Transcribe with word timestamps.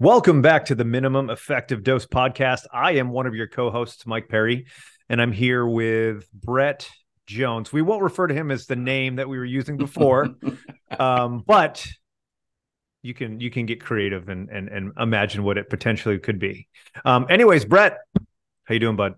Welcome 0.00 0.42
back 0.42 0.66
to 0.66 0.76
the 0.76 0.84
Minimum 0.84 1.28
Effective 1.28 1.82
Dose 1.82 2.06
podcast. 2.06 2.66
I 2.72 2.92
am 2.92 3.10
one 3.10 3.26
of 3.26 3.34
your 3.34 3.48
co 3.48 3.68
hosts, 3.68 4.06
Mike 4.06 4.28
Perry, 4.28 4.66
and 5.08 5.20
I'm 5.20 5.32
here 5.32 5.66
with 5.66 6.30
Brett 6.32 6.88
Jones. 7.26 7.72
We 7.72 7.82
won't 7.82 8.04
refer 8.04 8.28
to 8.28 8.34
him 8.34 8.52
as 8.52 8.66
the 8.66 8.76
name 8.76 9.16
that 9.16 9.28
we 9.28 9.36
were 9.38 9.44
using 9.44 9.76
before, 9.76 10.28
um, 11.00 11.42
but 11.44 11.84
you 13.02 13.12
can 13.12 13.40
you 13.40 13.50
can 13.50 13.66
get 13.66 13.80
creative 13.80 14.28
and 14.28 14.48
and, 14.50 14.68
and 14.68 14.92
imagine 15.00 15.42
what 15.42 15.58
it 15.58 15.68
potentially 15.68 16.20
could 16.20 16.38
be. 16.38 16.68
Um, 17.04 17.26
anyways, 17.28 17.64
Brett, 17.64 17.98
how 18.66 18.74
you 18.74 18.78
doing, 18.78 18.94
bud? 18.94 19.14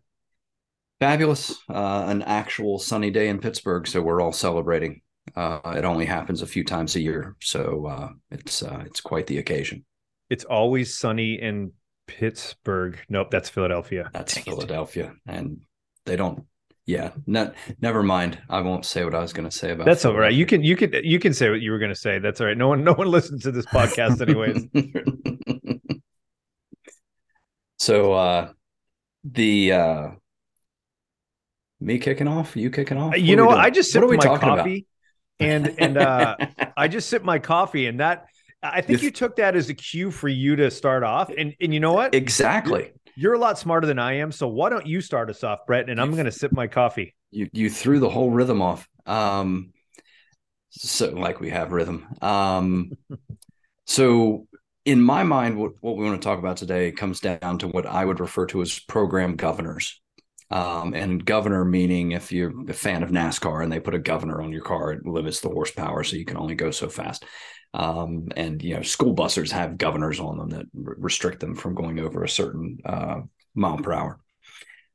Fabulous. 0.99 1.59
Uh, 1.69 2.07
an 2.09 2.23
actual 2.23 2.79
sunny 2.79 3.11
day 3.11 3.29
in 3.29 3.39
Pittsburgh, 3.39 3.87
so 3.87 4.01
we're 4.01 4.23
all 4.23 4.33
celebrating. 4.33 5.03
Uh, 5.37 5.75
it 5.77 5.85
only 5.85 6.07
happens 6.07 6.41
a 6.41 6.47
few 6.47 6.65
times 6.65 6.97
a 6.97 7.03
year, 7.03 7.37
so 7.43 7.85
uh, 7.85 8.09
it's 8.31 8.63
uh, 8.63 8.83
it's 8.87 9.03
quite 9.03 9.27
the 9.27 9.37
occasion. 9.37 9.85
It's 10.31 10.45
always 10.45 10.97
sunny 10.97 11.35
in 11.35 11.73
Pittsburgh. 12.07 12.99
Nope, 13.09 13.31
that's 13.31 13.49
Philadelphia. 13.49 14.11
That's 14.13 14.35
Dang 14.35 14.45
Philadelphia, 14.45 15.13
it. 15.27 15.33
and 15.33 15.61
they 16.07 16.17
don't. 16.17 16.45
Yeah, 16.87 17.11
ne- 17.27 17.53
never 17.81 18.03
mind. 18.03 18.41
I 18.49 18.63
won't 18.63 18.85
say 18.85 19.05
what 19.05 19.15
I 19.15 19.21
was 19.21 19.33
going 19.33 19.49
to 19.49 19.57
say 19.57 19.71
about. 19.73 19.87
That's 19.87 20.05
all 20.05 20.17
right. 20.17 20.33
You 20.33 20.47
can 20.47 20.65
you 20.65 20.77
can 20.77 20.93
you 21.05 21.19
can 21.21 21.35
say 21.35 21.51
what 21.51 21.61
you 21.61 21.71
were 21.71 21.79
going 21.79 21.93
to 21.93 21.99
say. 21.99 22.19
That's 22.19 22.41
all 22.41 22.47
right. 22.49 22.57
No 22.57 22.69
one 22.69 22.83
no 22.83 22.95
one 22.95 23.07
listens 23.11 23.43
to 23.45 23.53
this 23.53 23.67
podcast 23.67 24.21
anyways. 24.21 24.67
so 27.79 28.13
uh 28.13 28.53
the 29.25 29.73
uh 29.73 30.09
me 31.81 31.99
kicking 31.99 32.29
off, 32.29 32.57
you 32.57 32.71
kicking 32.71 32.99
off. 32.99 33.11
What 33.11 33.21
you 33.21 33.37
know, 33.37 33.51
I 33.51 33.71
just 33.71 33.93
sipped 33.93 34.07
my 34.09 34.17
coffee, 34.17 34.87
about? 35.39 35.49
and 35.49 35.75
and 35.79 35.97
uh 35.97 36.37
I 36.77 36.89
just 36.89 37.09
sipped 37.09 37.25
my 37.25 37.39
coffee, 37.39 37.87
and 37.87 38.01
that 38.01 38.27
I 38.63 38.81
think 38.81 39.03
you 39.03 39.11
took 39.11 39.37
that 39.37 39.57
as 39.57 39.69
a 39.69 39.75
cue 39.75 40.11
for 40.11 40.29
you 40.29 40.57
to 40.57 40.71
start 40.71 41.03
off. 41.03 41.31
And 41.37 41.55
and 41.61 41.73
you 41.73 41.81
know 41.81 41.93
what? 41.93 42.15
Exactly. 42.15 42.93
You're, 43.15 43.15
you're 43.17 43.35
a 43.35 43.39
lot 43.39 43.59
smarter 43.59 43.87
than 43.87 43.99
I 43.99 44.15
am. 44.15 44.33
So 44.33 44.49
why 44.49 44.69
don't 44.69 44.87
you 44.87 45.01
start 45.01 45.31
us 45.31 45.43
off, 45.43 45.67
Brett? 45.67 45.89
And 45.89 46.01
I'm 46.01 46.13
going 46.13 46.27
to 46.27 46.33
sip 46.33 46.53
my 46.53 46.67
coffee. 46.67 47.15
You 47.31 47.49
you 47.53 47.71
threw 47.71 48.01
the 48.01 48.11
whole 48.11 48.31
rhythm 48.31 48.61
off. 48.61 48.89
Um, 49.07 49.73
so 50.71 51.11
like 51.11 51.41
we 51.41 51.51
have 51.51 51.73
rhythm. 51.73 52.07
Um, 52.21 52.93
so 53.87 54.47
in 54.85 55.01
my 55.01 55.23
mind, 55.23 55.57
what 55.57 55.73
what 55.81 55.97
we 55.97 56.05
want 56.05 56.21
to 56.21 56.27
talk 56.27 56.39
about 56.39 56.59
today 56.59 56.93
comes 56.93 57.21
down 57.21 57.59
to 57.59 57.69
what 57.69 57.87
I 57.87 58.05
would 58.05 58.21
refer 58.21 58.47
to 58.47 58.63
as 58.63 58.79
program 58.79 59.37
governors. 59.37 60.01
Um, 60.53 60.95
and 60.95 61.25
governor 61.25 61.65
meaning 61.65 62.11
if 62.11 62.33
you're 62.33 62.53
a 62.69 62.73
fan 62.73 63.05
of 63.05 63.11
NASCAR 63.11 63.63
and 63.63 63.71
they 63.71 63.79
put 63.79 63.95
a 63.95 64.01
governor 64.01 64.43
on 64.43 64.51
your 64.51 64.63
car, 64.63 64.93
it 64.93 65.07
limits 65.07 65.41
the 65.41 65.49
horsepower, 65.49 66.03
so 66.03 66.17
you 66.17 66.25
can 66.25 66.37
only 66.37 66.57
go 66.57 66.73
so 66.73 66.89
fast. 66.89 67.25
Um, 67.73 68.29
and 68.37 68.63
you 68.63 68.75
know, 68.75 68.83
school 68.83 69.13
buses 69.13 69.53
have 69.53 69.79
governors 69.79 70.19
on 70.19 70.39
them 70.39 70.51
that 70.51 70.67
r- 70.87 70.97
restrict 70.99 71.41
them 71.41 71.55
from 71.55 71.75
going 71.75 72.01
over 72.01 72.25
a 72.25 72.29
certain 72.29 72.79
uh, 72.85 73.21
mile 73.55 73.79
per 73.79 73.93
hour. 73.93 74.21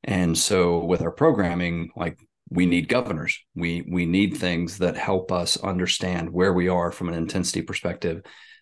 And 0.03 0.37
so, 0.37 0.83
with 0.83 1.01
our 1.01 1.11
programming, 1.11 1.89
like 1.95 2.19
we 2.49 2.65
need 2.65 2.89
governors. 2.89 3.39
We 3.55 3.85
we 3.89 4.05
need 4.05 4.37
things 4.37 4.77
that 4.79 4.97
help 4.97 5.31
us 5.31 5.57
understand 5.57 6.29
where 6.31 6.53
we 6.53 6.67
are 6.67 6.91
from 6.91 7.09
an 7.09 7.15
intensity 7.15 7.61
perspective, 7.61 8.21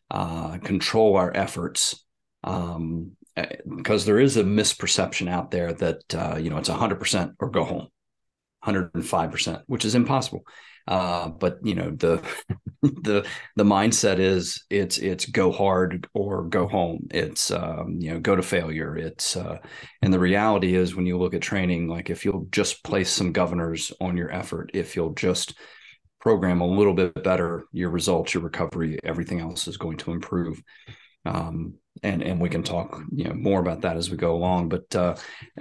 uh, 0.09 0.57
control 0.59 1.17
our 1.17 1.35
efforts, 1.35 2.05
um, 2.43 3.11
because 3.35 4.05
there 4.05 4.19
is 4.19 4.37
a 4.37 4.43
misperception 4.43 5.29
out 5.29 5.51
there 5.51 5.73
that 5.73 6.15
uh, 6.15 6.37
you 6.37 6.49
know 6.49 6.57
it's 6.57 6.69
100% 6.69 7.33
or 7.39 7.49
go 7.49 7.63
home 7.63 7.87
105% 8.63 9.63
which 9.67 9.85
is 9.85 9.95
impossible 9.95 10.45
uh, 10.87 11.29
but 11.29 11.59
you 11.63 11.75
know 11.75 11.91
the 11.91 12.21
the 12.81 13.25
the 13.55 13.63
mindset 13.63 14.19
is 14.19 14.65
it's 14.69 14.97
it's 14.97 15.25
go 15.25 15.51
hard 15.51 16.07
or 16.13 16.43
go 16.43 16.67
home. 16.67 17.07
It's 17.11 17.51
um, 17.51 17.97
you 17.99 18.11
know 18.11 18.19
go 18.19 18.35
to 18.35 18.43
failure. 18.43 18.97
It's 18.97 19.37
uh, 19.37 19.59
and 20.01 20.13
the 20.13 20.19
reality 20.19 20.75
is 20.75 20.95
when 20.95 21.05
you 21.05 21.17
look 21.17 21.33
at 21.33 21.41
training 21.41 21.87
like 21.87 22.09
if 22.09 22.25
you'll 22.25 22.47
just 22.51 22.83
place 22.83 23.09
some 23.09 23.31
governors 23.31 23.91
on 24.01 24.17
your 24.17 24.31
effort 24.31 24.71
if 24.73 24.95
you'll 24.95 25.13
just 25.13 25.57
program 26.19 26.61
a 26.61 26.67
little 26.67 26.93
bit 26.93 27.21
better 27.21 27.65
your 27.73 27.89
results 27.89 28.33
your 28.33 28.43
recovery 28.43 28.97
everything 29.03 29.41
else 29.41 29.67
is 29.67 29.77
going 29.77 29.97
to 29.97 30.11
improve. 30.11 30.61
Um, 31.25 31.75
and 32.01 32.21
and 32.21 32.41
we 32.41 32.49
can 32.49 32.63
talk 32.63 32.99
you 33.13 33.25
know 33.25 33.33
more 33.33 33.61
about 33.61 33.81
that 33.81 33.95
as 33.95 34.11
we 34.11 34.17
go 34.17 34.35
along. 34.35 34.67
But 34.67 34.93
uh, 34.93 35.15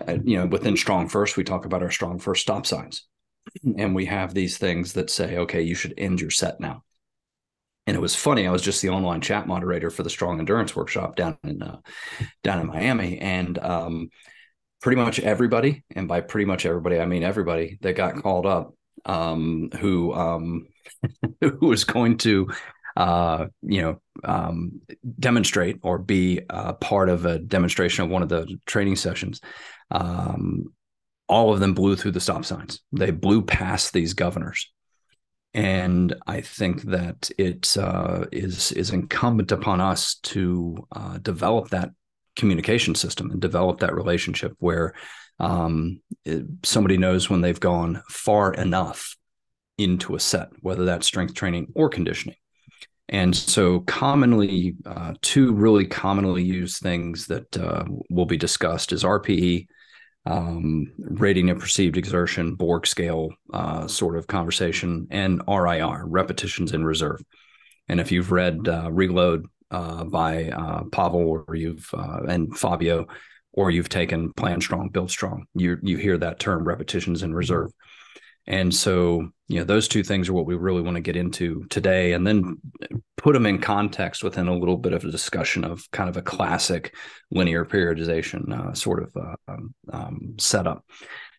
uh 0.05 0.19
you 0.25 0.39
know 0.39 0.47
within 0.47 0.75
StrongFirst 0.75 1.37
we 1.37 1.45
talk 1.45 1.65
about 1.65 1.85
our 1.85 1.91
StrongFirst 1.91 2.39
stop 2.39 2.67
signs 2.67 3.07
and 3.77 3.95
we 3.95 4.07
have 4.07 4.35
these 4.35 4.59
things 4.59 4.95
that 4.95 5.11
say 5.11 5.39
okay 5.39 5.63
you 5.63 5.75
should 5.75 5.95
end 5.97 6.21
your 6.21 6.31
set 6.31 6.61
now. 6.61 6.83
And 7.87 7.97
it 7.97 8.01
was 8.01 8.15
funny 8.15 8.47
i 8.47 8.51
was 8.51 8.63
just 8.63 8.83
the 8.83 8.91
online 8.91 9.21
chat 9.21 9.47
moderator 9.47 9.91
for 9.91 10.03
the 10.03 10.11
strong 10.11 10.39
endurance 10.39 10.75
workshop 10.77 11.17
down 11.17 11.39
in 11.45 11.63
uh, 11.63 11.79
down 12.43 12.61
in 12.61 12.67
miami. 12.67 13.19
And 13.19 13.59
um, 13.59 14.11
pretty 14.81 15.01
much 15.01 15.21
everybody 15.21 15.85
and 15.95 16.09
by 16.09 16.21
pretty 16.21 16.45
much 16.45 16.67
everybody 16.67 16.99
i 16.99 17.07
mean 17.07 17.23
everybody 17.23 17.79
that 17.83 17.95
got 17.95 18.21
called 18.21 18.47
up 18.47 18.75
um, 19.05 19.71
who 19.79 20.13
um, 20.13 20.67
who 21.41 21.67
was 21.67 21.85
going 21.85 22.19
to 22.19 22.49
uh, 22.97 23.47
you 23.63 23.81
know, 23.81 24.01
um, 24.25 24.81
demonstrate 25.19 25.79
or 25.83 25.99
be 25.99 26.41
uh, 26.51 26.75
part 26.75 27.09
of 27.09 27.25
a 27.25 27.39
demonstration 27.39 28.05
of 28.05 28.11
one 28.11 28.23
of 28.23 28.29
the 28.29 28.59
training 28.67 28.97
sessions, 28.97 29.41
um, 29.91 30.67
all 31.29 31.53
of 31.53 31.61
them 31.61 31.75
blew 31.75 31.97
through 31.97 32.13
the 32.13 32.21
stop 32.21 32.45
signs. 32.45 32.81
They 32.93 33.11
blew 33.11 33.43
past 33.43 33.93
these 33.93 34.15
governors. 34.15 34.71
And 35.55 36.15
I 36.27 36.41
think 36.41 36.83
that 36.83 37.31
it 37.37 37.77
uh, 37.77 38.25
is 38.33 38.73
is 38.73 38.91
incumbent 38.91 39.53
upon 39.53 39.81
us 39.81 40.15
to 40.23 40.87
uh, 40.91 41.19
develop 41.19 41.69
that 41.71 41.91
communication 42.37 42.95
system 42.95 43.31
and 43.31 43.41
develop 43.41 43.81
that 43.81 43.95
relationship 43.95 44.55
where 44.59 44.95
um, 45.39 46.01
it, 46.25 46.45
somebody 46.63 46.97
knows 46.97 47.29
when 47.29 47.43
they've 47.43 47.61
gone 47.61 48.03
far 48.09 48.55
enough 48.55 49.17
into 49.77 50.15
a 50.15 50.21
set, 50.21 50.49
whether 50.61 50.85
that's 50.85 51.07
strength 51.07 51.35
training 51.35 51.67
or 51.75 51.89
conditioning. 51.89 52.37
And 53.09 53.37
so, 53.37 53.81
commonly, 53.81 54.77
uh, 54.87 55.15
two 55.21 55.53
really 55.53 55.87
commonly 55.87 56.43
used 56.43 56.79
things 56.79 57.27
that 57.27 57.57
uh, 57.59 57.85
will 58.09 58.27
be 58.27 58.39
discussed 58.39 58.93
is 58.93 59.05
RPE, 59.05 59.67
um, 60.25 60.93
rating 60.99 61.51
of 61.51 61.59
perceived 61.59 61.97
exertion, 61.97 62.55
Borg 62.55 62.87
scale 62.87 63.31
uh, 63.53 63.87
sort 63.87 64.17
of 64.17 64.27
conversation, 64.27 65.07
and 65.11 65.43
RIR, 65.49 66.05
repetitions 66.07 66.73
in 66.73 66.85
reserve. 66.85 67.23
And 67.89 68.01
if 68.01 68.13
you've 68.13 68.33
read 68.33 68.69
uh, 68.69 68.91
Reload 68.93 69.47
uh, 69.71 70.05
by 70.05 70.51
uh, 70.51 70.85
Pavel 70.93 71.45
or 71.49 71.55
you've 71.55 71.89
and 71.93 72.57
Fabio, 72.57 73.07
or 73.53 73.71
you've 73.71 73.89
taken 73.89 74.33
Plan 74.33 74.61
Strong, 74.61 74.91
Build 74.91 75.11
Strong, 75.11 75.47
you 75.55 75.79
you 75.83 75.97
hear 75.97 76.17
that 76.19 76.39
term 76.39 76.65
repetitions 76.65 77.23
in 77.23 77.35
reserve. 77.35 77.73
And 78.47 78.75
so, 78.75 79.31
you 79.49 79.59
know, 79.59 79.65
those 79.65 79.87
two 79.87 80.03
things 80.03 80.29
are 80.29 80.33
what 80.33 80.47
we 80.47 80.55
really 80.55 80.83
want 80.83 80.97
to 80.97 81.01
get 81.01 81.17
into 81.17 81.65
today 81.71 82.13
and 82.13 82.27
then 82.27 82.59
put 83.17 83.35
them 83.35 83.47
in 83.47 83.61
context 83.61 84.25
within 84.25 84.49
a 84.49 84.57
little 84.57 84.77
bit 84.77 84.93
of 84.93 85.05
a 85.05 85.11
discussion 85.11 85.65
of 85.65 85.89
kind 85.93 86.09
of 86.09 86.17
a 86.17 86.23
classic 86.23 86.95
linear 87.31 87.65
periodization 87.65 88.53
uh, 88.53 88.75
sort 88.75 89.03
of 89.03 89.17
uh, 89.17 89.37
um, 89.47 89.75
um, 89.93 90.35
setup. 90.39 90.85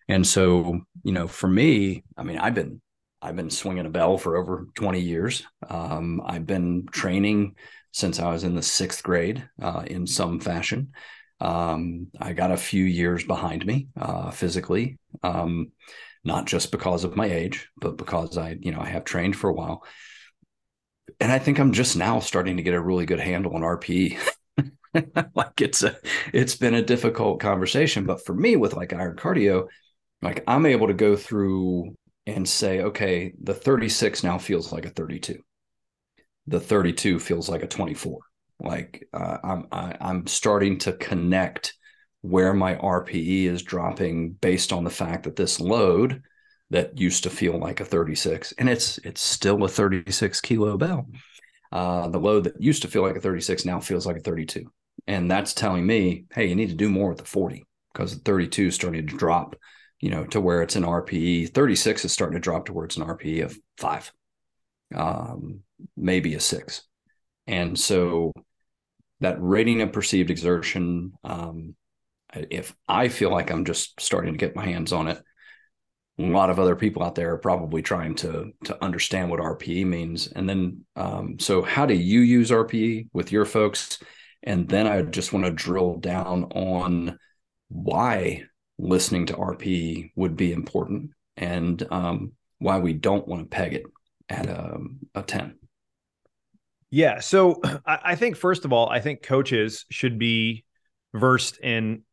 And 0.07 0.25
so, 0.25 0.79
you 1.03 1.11
know, 1.11 1.27
for 1.27 1.47
me, 1.47 2.03
I 2.17 2.23
mean, 2.23 2.37
I've 2.37 2.55
been 2.55 2.81
I've 3.21 3.37
been 3.37 3.49
swinging 3.49 3.85
a 3.85 3.89
bell 3.89 4.17
for 4.17 4.35
over 4.35 4.67
20 4.75 4.99
years. 4.99 5.43
Um, 5.69 6.21
I've 6.25 6.45
been 6.45 6.87
training 6.91 7.55
since 7.91 8.19
I 8.19 8.29
was 8.29 8.43
in 8.43 8.53
the 8.53 8.61
sixth 8.61 9.01
grade 9.01 9.47
uh, 9.61 9.83
in 9.87 10.05
some 10.07 10.41
fashion. 10.41 10.91
Um, 11.39 12.07
I 12.19 12.33
got 12.33 12.51
a 12.51 12.57
few 12.57 12.83
years 12.83 13.23
behind 13.23 13.65
me 13.65 13.87
uh, 13.99 14.31
physically. 14.31 14.97
Um, 15.23 15.71
not 16.23 16.45
just 16.45 16.71
because 16.71 17.03
of 17.03 17.15
my 17.15 17.25
age, 17.25 17.69
but 17.77 17.97
because 17.97 18.37
I, 18.37 18.57
you 18.59 18.71
know, 18.71 18.79
I 18.79 18.87
have 18.87 19.03
trained 19.03 19.35
for 19.35 19.49
a 19.49 19.53
while. 19.53 19.83
And 21.19 21.31
I 21.31 21.39
think 21.39 21.59
I'm 21.59 21.73
just 21.73 21.97
now 21.97 22.19
starting 22.19 22.57
to 22.57 22.63
get 22.63 22.73
a 22.73 22.81
really 22.81 23.05
good 23.05 23.19
handle 23.19 23.55
on 23.55 23.61
RPE. 23.61 24.17
like 25.35 25.59
it's 25.59 25.83
a 25.83 25.97
it's 26.33 26.55
been 26.55 26.73
a 26.73 26.81
difficult 26.81 27.39
conversation. 27.39 28.05
But 28.05 28.25
for 28.25 28.33
me 28.33 28.55
with 28.55 28.73
like 28.73 28.93
iron 28.93 29.17
cardio, 29.17 29.67
like 30.21 30.43
I'm 30.47 30.65
able 30.65 30.87
to 30.87 30.93
go 30.93 31.15
through 31.15 31.95
and 32.25 32.47
say, 32.47 32.81
okay, 32.81 33.33
the 33.41 33.53
36 33.53 34.23
now 34.23 34.37
feels 34.37 34.71
like 34.71 34.85
a 34.85 34.89
32. 34.89 35.39
The 36.47 36.59
32 36.59 37.19
feels 37.19 37.49
like 37.49 37.63
a 37.63 37.67
24. 37.67 38.19
Like 38.61 39.07
uh, 39.13 39.37
I'm 39.43 39.67
I, 39.71 39.83
am 39.91 39.97
i 39.99 40.09
am 40.09 40.27
starting 40.27 40.77
to 40.79 40.93
connect 40.93 41.73
where 42.23 42.53
my 42.53 42.75
RPE 42.75 43.45
is 43.45 43.61
dropping 43.61 44.31
based 44.31 44.73
on 44.73 44.83
the 44.83 44.89
fact 44.89 45.23
that 45.23 45.35
this 45.35 45.59
load 45.59 46.23
that 46.71 46.97
used 46.97 47.23
to 47.23 47.29
feel 47.29 47.59
like 47.59 47.79
a 47.79 47.85
36 47.85 48.53
and 48.57 48.67
it's 48.67 48.97
it's 48.99 49.21
still 49.21 49.63
a 49.63 49.69
36 49.69 50.41
kilo 50.41 50.77
bell. 50.77 51.07
Uh, 51.71 52.07
the 52.07 52.19
load 52.19 52.45
that 52.45 52.61
used 52.61 52.81
to 52.81 52.87
feel 52.87 53.03
like 53.03 53.15
a 53.15 53.21
36 53.21 53.65
now 53.65 53.79
feels 53.79 54.05
like 54.05 54.17
a 54.17 54.21
32. 54.21 54.65
And 55.07 55.29
that's 55.29 55.53
telling 55.53 55.85
me, 55.85 56.25
hey, 56.33 56.47
you 56.47 56.55
need 56.55 56.69
to 56.69 56.75
do 56.75 56.89
more 56.89 57.09
with 57.09 57.17
the 57.19 57.25
40 57.25 57.65
because 57.93 58.15
the 58.15 58.21
32 58.21 58.67
is 58.67 58.75
starting 58.75 59.05
to 59.05 59.15
drop 59.15 59.55
you 60.03 60.09
know, 60.09 60.25
to 60.25 60.41
where 60.41 60.61
it's 60.61 60.75
an 60.75 60.83
RPE. 60.83 61.53
36 61.53 62.03
is 62.03 62.11
starting 62.11 62.35
to 62.35 62.41
drop 62.41 62.65
towards 62.65 62.97
an 62.97 63.05
RPE 63.05 63.45
of 63.45 63.57
five, 63.77 64.11
um, 64.93 65.61
maybe 65.95 66.35
a 66.35 66.41
six. 66.41 66.83
And 67.47 67.79
so 67.79 68.33
that 69.21 69.37
rating 69.39 69.81
of 69.81 69.93
perceived 69.93 70.29
exertion, 70.29 71.13
um, 71.23 71.73
if 72.35 72.75
I 72.87 73.07
feel 73.07 73.31
like 73.31 73.51
I'm 73.51 73.65
just 73.65 73.99
starting 74.01 74.33
to 74.33 74.37
get 74.37 74.55
my 74.55 74.65
hands 74.65 74.93
on 74.93 75.07
it, 75.07 75.21
a 76.19 76.23
lot 76.23 76.49
of 76.49 76.59
other 76.59 76.75
people 76.75 77.03
out 77.03 77.15
there 77.15 77.33
are 77.33 77.39
probably 77.39 77.81
trying 77.81 78.15
to 78.15 78.51
to 78.65 78.83
understand 78.83 79.29
what 79.29 79.39
RPE 79.39 79.85
means. 79.85 80.27
And 80.27 80.47
then, 80.47 80.85
um, 80.95 81.39
so 81.39 81.61
how 81.61 81.85
do 81.85 81.95
you 81.95 82.19
use 82.19 82.51
RPE 82.51 83.09
with 83.13 83.31
your 83.31 83.45
folks? 83.45 83.99
And 84.43 84.67
then 84.67 84.87
I 84.87 85.01
just 85.01 85.33
want 85.33 85.45
to 85.45 85.51
drill 85.51 85.97
down 85.97 86.45
on 86.51 87.17
why 87.69 88.43
listening 88.77 89.25
to 89.27 89.33
RPE 89.33 90.11
would 90.15 90.35
be 90.35 90.51
important 90.51 91.11
and 91.37 91.85
um, 91.91 92.33
why 92.59 92.79
we 92.79 92.93
don't 92.93 93.27
want 93.27 93.43
to 93.43 93.55
peg 93.55 93.73
it 93.73 93.83
at 94.29 94.47
a, 94.47 94.77
a 95.15 95.23
10. 95.23 95.55
Yeah. 96.91 97.19
So 97.19 97.61
I 97.85 98.15
think, 98.15 98.35
first 98.35 98.65
of 98.65 98.73
all, 98.73 98.89
I 98.89 98.99
think 98.99 99.23
coaches 99.23 99.85
should 99.89 100.19
be 100.19 100.65
versed 101.13 101.59
in 101.59 102.03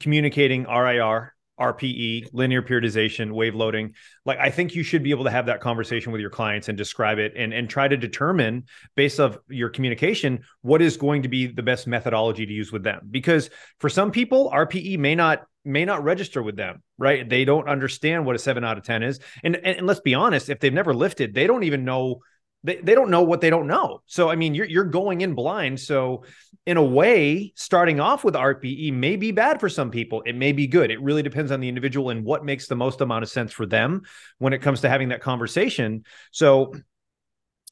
communicating 0.00 0.64
RIR 0.64 1.34
RPE, 1.58 2.26
linear 2.32 2.62
periodization, 2.62 3.32
wave 3.32 3.54
loading. 3.54 3.94
Like 4.26 4.38
I 4.38 4.50
think 4.50 4.74
you 4.74 4.82
should 4.82 5.02
be 5.02 5.10
able 5.10 5.24
to 5.24 5.30
have 5.30 5.46
that 5.46 5.60
conversation 5.60 6.10
with 6.10 6.20
your 6.20 6.30
clients 6.30 6.68
and 6.68 6.76
describe 6.76 7.18
it 7.18 7.34
and 7.36 7.52
and 7.52 7.68
try 7.68 7.86
to 7.86 7.96
determine 7.96 8.64
based 8.96 9.20
off 9.20 9.38
your 9.48 9.68
communication 9.68 10.40
what 10.62 10.82
is 10.82 10.96
going 10.96 11.22
to 11.22 11.28
be 11.28 11.46
the 11.46 11.62
best 11.62 11.86
methodology 11.86 12.44
to 12.44 12.52
use 12.52 12.72
with 12.72 12.82
them. 12.82 13.06
Because 13.10 13.50
for 13.78 13.88
some 13.88 14.10
people, 14.10 14.50
RPE 14.52 14.98
may 14.98 15.14
not 15.14 15.44
may 15.64 15.84
not 15.84 16.02
register 16.02 16.42
with 16.42 16.56
them, 16.56 16.82
right? 16.98 17.28
They 17.28 17.44
don't 17.44 17.68
understand 17.68 18.26
what 18.26 18.36
a 18.36 18.38
7 18.38 18.64
out 18.64 18.76
of 18.76 18.84
10 18.84 19.02
is. 19.02 19.20
And 19.44 19.56
and, 19.56 19.78
and 19.78 19.86
let's 19.86 20.00
be 20.00 20.14
honest, 20.14 20.48
if 20.48 20.58
they've 20.58 20.72
never 20.72 20.92
lifted, 20.92 21.34
they 21.34 21.46
don't 21.46 21.64
even 21.64 21.84
know 21.84 22.20
they, 22.64 22.76
they 22.76 22.94
don't 22.94 23.10
know 23.10 23.22
what 23.22 23.40
they 23.40 23.50
don't 23.50 23.66
know. 23.66 24.02
So 24.06 24.28
I 24.30 24.36
mean, 24.36 24.54
you're 24.54 24.66
you're 24.66 24.84
going 24.84 25.20
in 25.20 25.34
blind. 25.34 25.78
So 25.78 26.24
in 26.66 26.78
a 26.78 26.82
way, 26.82 27.52
starting 27.56 28.00
off 28.00 28.24
with 28.24 28.34
RPE 28.34 28.92
may 28.94 29.16
be 29.16 29.30
bad 29.30 29.60
for 29.60 29.68
some 29.68 29.90
people. 29.90 30.22
It 30.24 30.34
may 30.34 30.52
be 30.52 30.66
good. 30.66 30.90
It 30.90 31.00
really 31.02 31.22
depends 31.22 31.52
on 31.52 31.60
the 31.60 31.68
individual 31.68 32.08
and 32.10 32.24
what 32.24 32.44
makes 32.44 32.66
the 32.66 32.74
most 32.74 33.02
amount 33.02 33.22
of 33.22 33.28
sense 33.28 33.52
for 33.52 33.66
them 33.66 34.02
when 34.38 34.54
it 34.54 34.62
comes 34.62 34.80
to 34.80 34.88
having 34.88 35.10
that 35.10 35.20
conversation. 35.20 36.04
So 36.30 36.72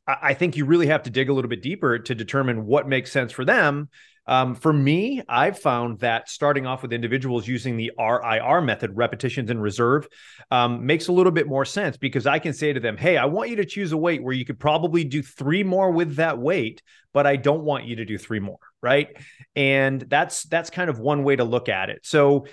I 0.07 0.35
think 0.35 0.57
you 0.57 0.65
really 0.65 0.89
have 0.89 1.05
to 1.05 1.11
dig 1.11 1.29
a 1.29 1.33
little 1.33 1.49
bit 1.49 1.63
deeper 1.63 1.99
to 1.99 2.15
determine 2.15 2.67
what 2.67 2.89
makes 2.89 3.13
sense 3.13 3.31
for 3.31 3.45
them 3.45 3.89
um, 4.27 4.55
for 4.55 4.73
me, 4.73 5.23
I've 5.29 5.59
found 5.59 5.99
that 6.01 6.29
starting 6.29 6.65
off 6.65 6.83
with 6.83 6.93
individuals 6.93 7.49
using 7.49 7.77
the 7.77 7.93
RIR 7.99 8.61
method, 8.61 8.97
repetitions 8.97 9.51
in 9.51 9.61
reserve, 9.61 10.07
um, 10.51 10.87
makes 10.87 11.09
a 11.09 11.13
little 11.13 11.33
bit 11.33 11.49
more 11.49 11.65
sense 11.65 11.97
because 11.97 12.27
I 12.27 12.39
can 12.39 12.53
say 12.53 12.73
to 12.73 12.79
them, 12.79 12.97
Hey, 12.97 13.17
I 13.17 13.25
want 13.25 13.51
you 13.51 13.57
to 13.57 13.65
choose 13.65 13.91
a 13.91 13.97
weight 13.97 14.23
where 14.23 14.35
you 14.35 14.45
could 14.45 14.61
probably 14.61 15.03
do 15.05 15.23
three 15.23 15.65
more 15.65 15.91
with 15.91 16.17
that 16.17 16.39
weight, 16.39 16.83
but 17.13 17.27
I 17.27 17.37
don't 17.37 17.65
want 17.65 17.85
you 17.85 17.97
to 17.97 18.05
do 18.05 18.17
three 18.17 18.41
more. 18.41 18.59
Right. 18.81 19.09
And 19.57 20.01
that's, 20.03 20.45
that's 20.45 20.71
kind 20.71 20.89
of 20.89 20.99
one 20.99 21.25
way 21.25 21.37
to 21.37 21.45
look 21.45 21.69
at 21.69 21.91
it. 21.91 22.07
So 22.07 22.47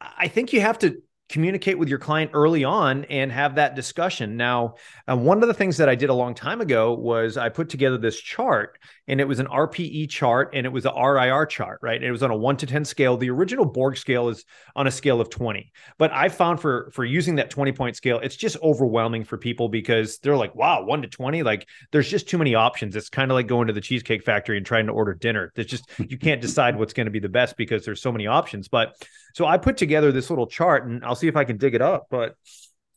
I 0.00 0.28
think 0.28 0.52
you 0.52 0.62
have 0.62 0.78
to 0.80 1.02
communicate 1.28 1.78
with 1.78 1.88
your 1.88 1.98
client 1.98 2.30
early 2.34 2.64
on 2.64 3.04
and 3.06 3.32
have 3.32 3.54
that 3.54 3.74
discussion. 3.74 4.36
Now, 4.36 4.74
uh, 5.08 5.16
one 5.16 5.42
of 5.42 5.48
the 5.48 5.54
things 5.54 5.78
that 5.78 5.88
I 5.88 5.94
did 5.94 6.10
a 6.10 6.14
long 6.14 6.34
time 6.34 6.60
ago 6.60 6.92
was 6.94 7.36
I 7.36 7.48
put 7.48 7.68
together 7.68 7.98
this 7.98 8.20
chart 8.20 8.78
and 9.06 9.20
it 9.20 9.28
was 9.28 9.38
an 9.38 9.46
RPE 9.46 10.08
chart 10.08 10.50
and 10.54 10.64
it 10.64 10.70
was 10.70 10.86
a 10.86 10.92
RIR 10.92 11.46
chart, 11.46 11.78
right? 11.82 11.96
And 11.96 12.04
it 12.04 12.10
was 12.10 12.22
on 12.22 12.30
a 12.30 12.36
1 12.36 12.56
to 12.58 12.66
10 12.66 12.84
scale. 12.84 13.16
The 13.16 13.30
original 13.30 13.64
Borg 13.64 13.96
scale 13.96 14.28
is 14.28 14.44
on 14.74 14.86
a 14.86 14.90
scale 14.90 15.20
of 15.20 15.28
20. 15.30 15.72
But 15.98 16.12
I 16.12 16.28
found 16.28 16.60
for 16.60 16.90
for 16.92 17.04
using 17.04 17.36
that 17.36 17.50
20 17.50 17.72
point 17.72 17.96
scale, 17.96 18.18
it's 18.20 18.36
just 18.36 18.56
overwhelming 18.62 19.24
for 19.24 19.36
people 19.36 19.68
because 19.68 20.18
they're 20.18 20.36
like, 20.36 20.54
"Wow, 20.54 20.84
1 20.84 21.02
to 21.02 21.08
20, 21.08 21.42
like 21.42 21.68
there's 21.92 22.08
just 22.08 22.28
too 22.28 22.38
many 22.38 22.54
options." 22.54 22.96
It's 22.96 23.08
kind 23.08 23.30
of 23.30 23.34
like 23.34 23.46
going 23.46 23.66
to 23.66 23.72
the 23.72 23.80
cheesecake 23.80 24.22
factory 24.22 24.56
and 24.56 24.64
trying 24.64 24.86
to 24.86 24.92
order 24.92 25.14
dinner. 25.14 25.52
There's 25.54 25.68
just 25.68 25.90
you 25.98 26.18
can't 26.18 26.40
decide 26.40 26.76
what's 26.76 26.92
going 26.92 27.06
to 27.06 27.10
be 27.10 27.20
the 27.20 27.28
best 27.28 27.56
because 27.56 27.84
there's 27.84 28.00
so 28.00 28.12
many 28.12 28.26
options. 28.26 28.68
But 28.68 28.94
so 29.34 29.46
I 29.46 29.58
put 29.58 29.76
together 29.76 30.12
this 30.12 30.30
little 30.30 30.46
chart 30.46 30.86
and 30.86 31.04
I'll 31.04 31.16
see 31.16 31.28
if 31.28 31.36
I 31.36 31.44
can 31.44 31.56
dig 31.56 31.74
it 31.74 31.82
up, 31.82 32.06
but 32.08 32.36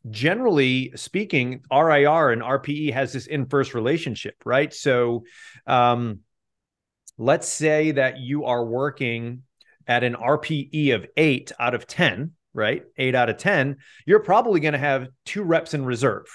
generally 0.10 0.92
speaking, 0.96 1.62
RIR 1.72 2.32
and 2.32 2.42
RPE 2.42 2.94
has 2.94 3.14
this 3.14 3.28
inverse 3.28 3.74
relationship, 3.74 4.36
right? 4.46 4.74
So, 4.74 5.24
um, 5.66 6.20
let's 7.18 7.48
say 7.48 7.92
that 7.92 8.20
you 8.20 8.46
are 8.46 8.64
working 8.64 9.44
at 9.88 10.04
an 10.04 10.16
RPE 10.16 10.94
of 10.94 11.06
eight 11.16 11.52
out 11.60 11.74
of 11.74 11.88
10, 11.88 12.32
right? 12.54 12.84
Eight 12.98 13.16
out 13.16 13.30
of 13.30 13.38
10, 13.38 13.78
you're 14.06 14.20
probably 14.20 14.60
going 14.60 14.74
to 14.74 14.80
have 14.80 15.08
two 15.26 15.44
reps 15.44 15.74
in 15.74 15.86
reserve, 15.86 16.26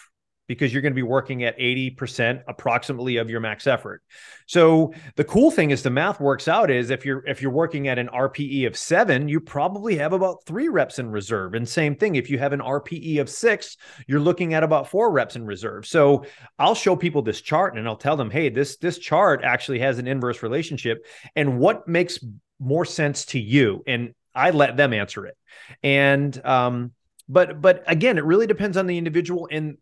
because 0.52 0.70
you're 0.70 0.82
going 0.82 0.92
to 0.92 0.94
be 0.94 1.02
working 1.02 1.44
at 1.44 1.58
80% 1.58 2.42
approximately 2.46 3.16
of 3.16 3.30
your 3.30 3.40
max 3.40 3.66
effort. 3.66 4.02
So 4.46 4.92
the 5.16 5.24
cool 5.24 5.50
thing 5.50 5.70
is 5.70 5.82
the 5.82 5.88
math 5.88 6.20
works 6.20 6.46
out 6.46 6.70
is 6.70 6.90
if 6.90 7.06
you're 7.06 7.26
if 7.26 7.40
you're 7.40 7.50
working 7.50 7.88
at 7.88 7.98
an 7.98 8.08
RPE 8.08 8.66
of 8.66 8.76
7, 8.76 9.30
you 9.30 9.40
probably 9.40 9.96
have 9.96 10.12
about 10.12 10.44
3 10.44 10.68
reps 10.68 10.98
in 10.98 11.10
reserve. 11.10 11.54
And 11.54 11.66
same 11.66 11.96
thing 11.96 12.16
if 12.16 12.28
you 12.28 12.38
have 12.38 12.52
an 12.52 12.60
RPE 12.60 13.18
of 13.18 13.30
6, 13.30 13.76
you're 14.06 14.20
looking 14.20 14.52
at 14.52 14.62
about 14.62 14.88
4 14.88 15.10
reps 15.10 15.36
in 15.36 15.46
reserve. 15.46 15.86
So 15.86 16.26
I'll 16.58 16.74
show 16.74 16.96
people 16.96 17.22
this 17.22 17.40
chart 17.40 17.78
and 17.78 17.88
I'll 17.88 17.96
tell 17.96 18.18
them, 18.18 18.30
"Hey, 18.30 18.50
this 18.50 18.76
this 18.76 18.98
chart 18.98 19.40
actually 19.42 19.78
has 19.78 19.98
an 19.98 20.06
inverse 20.06 20.42
relationship 20.42 21.06
and 21.34 21.58
what 21.58 21.88
makes 21.88 22.22
more 22.60 22.84
sense 22.84 23.24
to 23.26 23.40
you?" 23.40 23.82
And 23.86 24.12
I 24.34 24.50
let 24.50 24.76
them 24.76 24.92
answer 24.92 25.24
it. 25.24 25.36
And 25.82 26.38
um 26.44 26.92
but 27.26 27.62
but 27.62 27.84
again, 27.86 28.18
it 28.18 28.24
really 28.24 28.46
depends 28.46 28.76
on 28.76 28.86
the 28.86 28.98
individual 28.98 29.48
and 29.50 29.78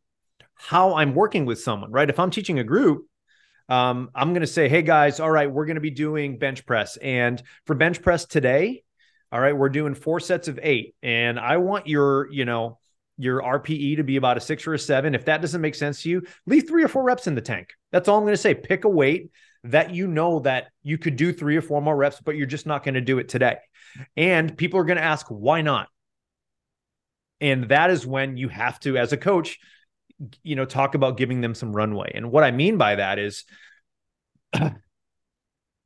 how 0.66 0.94
I'm 0.94 1.14
working 1.14 1.46
with 1.46 1.60
someone, 1.60 1.90
right? 1.90 2.08
If 2.08 2.18
I'm 2.18 2.30
teaching 2.30 2.58
a 2.58 2.64
group, 2.64 3.06
um, 3.68 4.10
I'm 4.14 4.32
going 4.32 4.42
to 4.42 4.46
say, 4.46 4.68
hey 4.68 4.82
guys, 4.82 5.20
all 5.20 5.30
right, 5.30 5.50
we're 5.50 5.64
going 5.64 5.76
to 5.76 5.80
be 5.80 5.90
doing 5.90 6.38
bench 6.38 6.66
press. 6.66 6.96
And 6.98 7.42
for 7.66 7.74
bench 7.74 8.02
press 8.02 8.26
today, 8.26 8.82
all 9.32 9.40
right, 9.40 9.56
we're 9.56 9.68
doing 9.68 9.94
four 9.94 10.20
sets 10.20 10.48
of 10.48 10.58
eight. 10.62 10.94
And 11.02 11.38
I 11.38 11.56
want 11.58 11.86
your, 11.86 12.30
you 12.30 12.44
know, 12.44 12.78
your 13.16 13.40
RPE 13.42 13.96
to 13.96 14.02
be 14.02 14.16
about 14.16 14.36
a 14.36 14.40
six 14.40 14.66
or 14.66 14.74
a 14.74 14.78
seven. 14.78 15.14
If 15.14 15.26
that 15.26 15.40
doesn't 15.40 15.60
make 15.60 15.74
sense 15.74 16.02
to 16.02 16.10
you, 16.10 16.22
leave 16.46 16.66
three 16.66 16.82
or 16.82 16.88
four 16.88 17.04
reps 17.04 17.26
in 17.26 17.34
the 17.34 17.40
tank. 17.40 17.72
That's 17.92 18.08
all 18.08 18.18
I'm 18.18 18.24
going 18.24 18.34
to 18.34 18.38
say. 18.38 18.54
Pick 18.54 18.84
a 18.84 18.88
weight 18.88 19.30
that 19.64 19.94
you 19.94 20.08
know 20.08 20.40
that 20.40 20.68
you 20.82 20.98
could 20.98 21.16
do 21.16 21.32
three 21.32 21.56
or 21.56 21.62
four 21.62 21.80
more 21.80 21.96
reps, 21.96 22.20
but 22.20 22.36
you're 22.36 22.46
just 22.46 22.66
not 22.66 22.82
going 22.82 22.94
to 22.94 23.00
do 23.00 23.18
it 23.18 23.28
today. 23.28 23.56
And 24.16 24.56
people 24.56 24.80
are 24.80 24.84
going 24.84 24.96
to 24.96 25.04
ask, 25.04 25.26
why 25.28 25.62
not? 25.62 25.88
And 27.40 27.68
that 27.68 27.90
is 27.90 28.06
when 28.06 28.36
you 28.36 28.48
have 28.48 28.80
to, 28.80 28.96
as 28.96 29.12
a 29.12 29.16
coach, 29.16 29.58
you 30.42 30.56
know, 30.56 30.64
talk 30.64 30.94
about 30.94 31.16
giving 31.16 31.40
them 31.40 31.54
some 31.54 31.72
runway. 31.74 32.12
And 32.14 32.30
what 32.30 32.44
I 32.44 32.50
mean 32.50 32.76
by 32.76 32.96
that 32.96 33.18
is, 33.18 33.44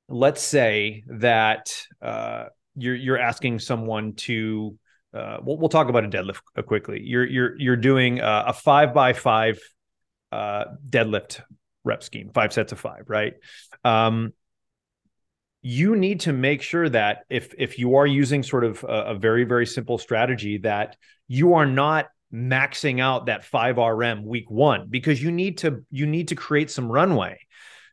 let's 0.09 0.43
say 0.43 1.05
that 1.07 1.75
uh, 2.03 2.47
you're 2.77 2.97
you're 2.97 3.19
asking 3.19 3.61
someone 3.61 4.15
to. 4.15 4.79
Uh, 5.13 5.39
we'll, 5.45 5.57
we'll 5.59 5.69
talk 5.69 5.89
about 5.89 6.05
a 6.05 6.09
deadlift 6.09 6.41
quickly. 6.67 7.01
You're 7.03 7.25
you're 7.25 7.59
you're 7.59 7.77
doing 7.77 8.19
a, 8.19 8.45
a 8.49 8.53
five 8.53 8.93
by 8.93 9.13
five 9.13 9.61
uh, 10.33 10.65
deadlift 10.89 11.41
rep 11.85 12.03
scheme, 12.03 12.31
five 12.35 12.53
sets 12.53 12.73
of 12.73 12.81
five, 12.81 13.05
right? 13.07 13.35
Um, 13.85 14.33
you 15.63 15.95
need 15.97 16.21
to 16.21 16.33
make 16.33 16.63
sure 16.63 16.89
that 16.89 17.25
if 17.31 17.55
if 17.57 17.79
you 17.79 17.97
are 17.97 18.07
using 18.07 18.43
sort 18.43 18.65
of 18.65 18.83
a, 18.83 18.87
a 18.87 19.15
very 19.15 19.45
very 19.45 19.67
simple 19.67 19.99
strategy, 19.99 20.59
that 20.59 20.97
you 21.29 21.55
are 21.55 21.67
not 21.67 22.07
maxing 22.35 23.01
out 23.01 23.27
that 23.27 23.45
5RM 23.45 24.25
week 24.25 24.51
1 24.51 24.89
because 24.91 25.23
you 25.23 25.31
need 25.31 25.59
to 25.59 25.85
you 25.91 26.07
need 26.07 26.29
to 26.29 26.35
create 26.35 26.71
some 26.71 26.91
runway. 26.91 27.39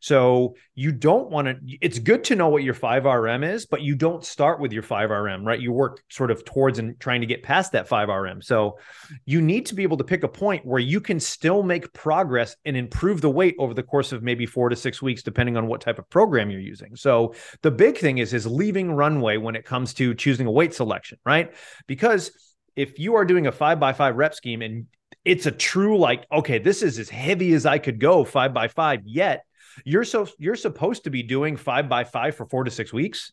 So 0.04 0.56
you 0.74 0.92
don't 0.92 1.30
want 1.30 1.48
to 1.48 1.78
it's 1.80 2.00
good 2.00 2.24
to 2.24 2.36
know 2.36 2.50
what 2.50 2.64
your 2.64 2.74
5RM 2.74 3.48
is, 3.48 3.68
but 3.68 3.84
you 3.84 3.94
don't 3.94 4.26
start 4.26 4.60
with 4.60 4.74
your 4.74 4.82
5RM, 4.82 5.46
right? 5.46 5.60
You 5.60 5.72
work 5.72 6.02
sort 6.10 6.32
of 6.32 6.44
towards 6.44 6.80
and 6.80 7.00
trying 7.00 7.22
to 7.22 7.28
get 7.28 7.44
past 7.44 7.74
that 7.74 7.88
5RM. 7.88 8.44
So 8.44 8.80
you 9.26 9.44
need 9.44 9.68
to 9.68 9.76
be 9.76 9.84
able 9.84 9.98
to 9.98 10.04
pick 10.04 10.24
a 10.24 10.28
point 10.28 10.66
where 10.66 10.80
you 10.80 11.02
can 11.02 11.20
still 11.20 11.62
make 11.62 11.94
progress 11.94 12.56
and 12.66 12.76
improve 12.76 13.22
the 13.22 13.30
weight 13.30 13.56
over 13.60 13.76
the 13.76 13.84
course 13.84 14.12
of 14.12 14.24
maybe 14.24 14.48
4 14.48 14.70
to 14.70 14.76
6 14.76 15.02
weeks 15.04 15.22
depending 15.22 15.56
on 15.56 15.68
what 15.68 15.82
type 15.82 16.00
of 16.00 16.10
program 16.10 16.50
you're 16.50 16.62
using. 16.62 16.96
So 16.96 17.36
the 17.62 17.70
big 17.70 18.00
thing 18.00 18.18
is 18.18 18.34
is 18.34 18.48
leaving 18.48 18.92
runway 18.92 19.38
when 19.38 19.56
it 19.56 19.66
comes 19.66 19.94
to 19.96 20.16
choosing 20.16 20.48
a 20.48 20.52
weight 20.52 20.74
selection, 20.74 21.20
right? 21.26 21.54
Because 21.86 22.32
if 22.76 23.00
you 23.00 23.16
are 23.16 23.26
doing 23.26 23.48
a 23.48 23.52
five 23.52 23.80
by 23.80 23.94
five 23.94 24.16
rep 24.16 24.34
scheme 24.34 24.62
and 24.62 24.88
it's 25.26 25.46
a 25.46 25.52
true 25.52 25.98
like 25.98 26.26
okay 26.32 26.58
this 26.58 26.82
is 26.82 26.98
as 26.98 27.10
heavy 27.10 27.54
as 27.54 27.66
i 27.66 27.78
could 27.78 28.00
go 28.00 28.24
five 28.24 28.54
by 28.54 28.68
five 28.68 29.02
yet 29.06 29.46
you're 29.86 30.04
so 30.04 30.28
you're 30.38 30.56
supposed 30.56 31.04
to 31.04 31.10
be 31.10 31.24
doing 31.24 31.58
five 31.58 31.90
by 31.90 32.04
five 32.04 32.36
for 32.36 32.46
four 32.46 32.64
to 32.64 32.72
six 32.72 32.92
weeks. 32.92 33.32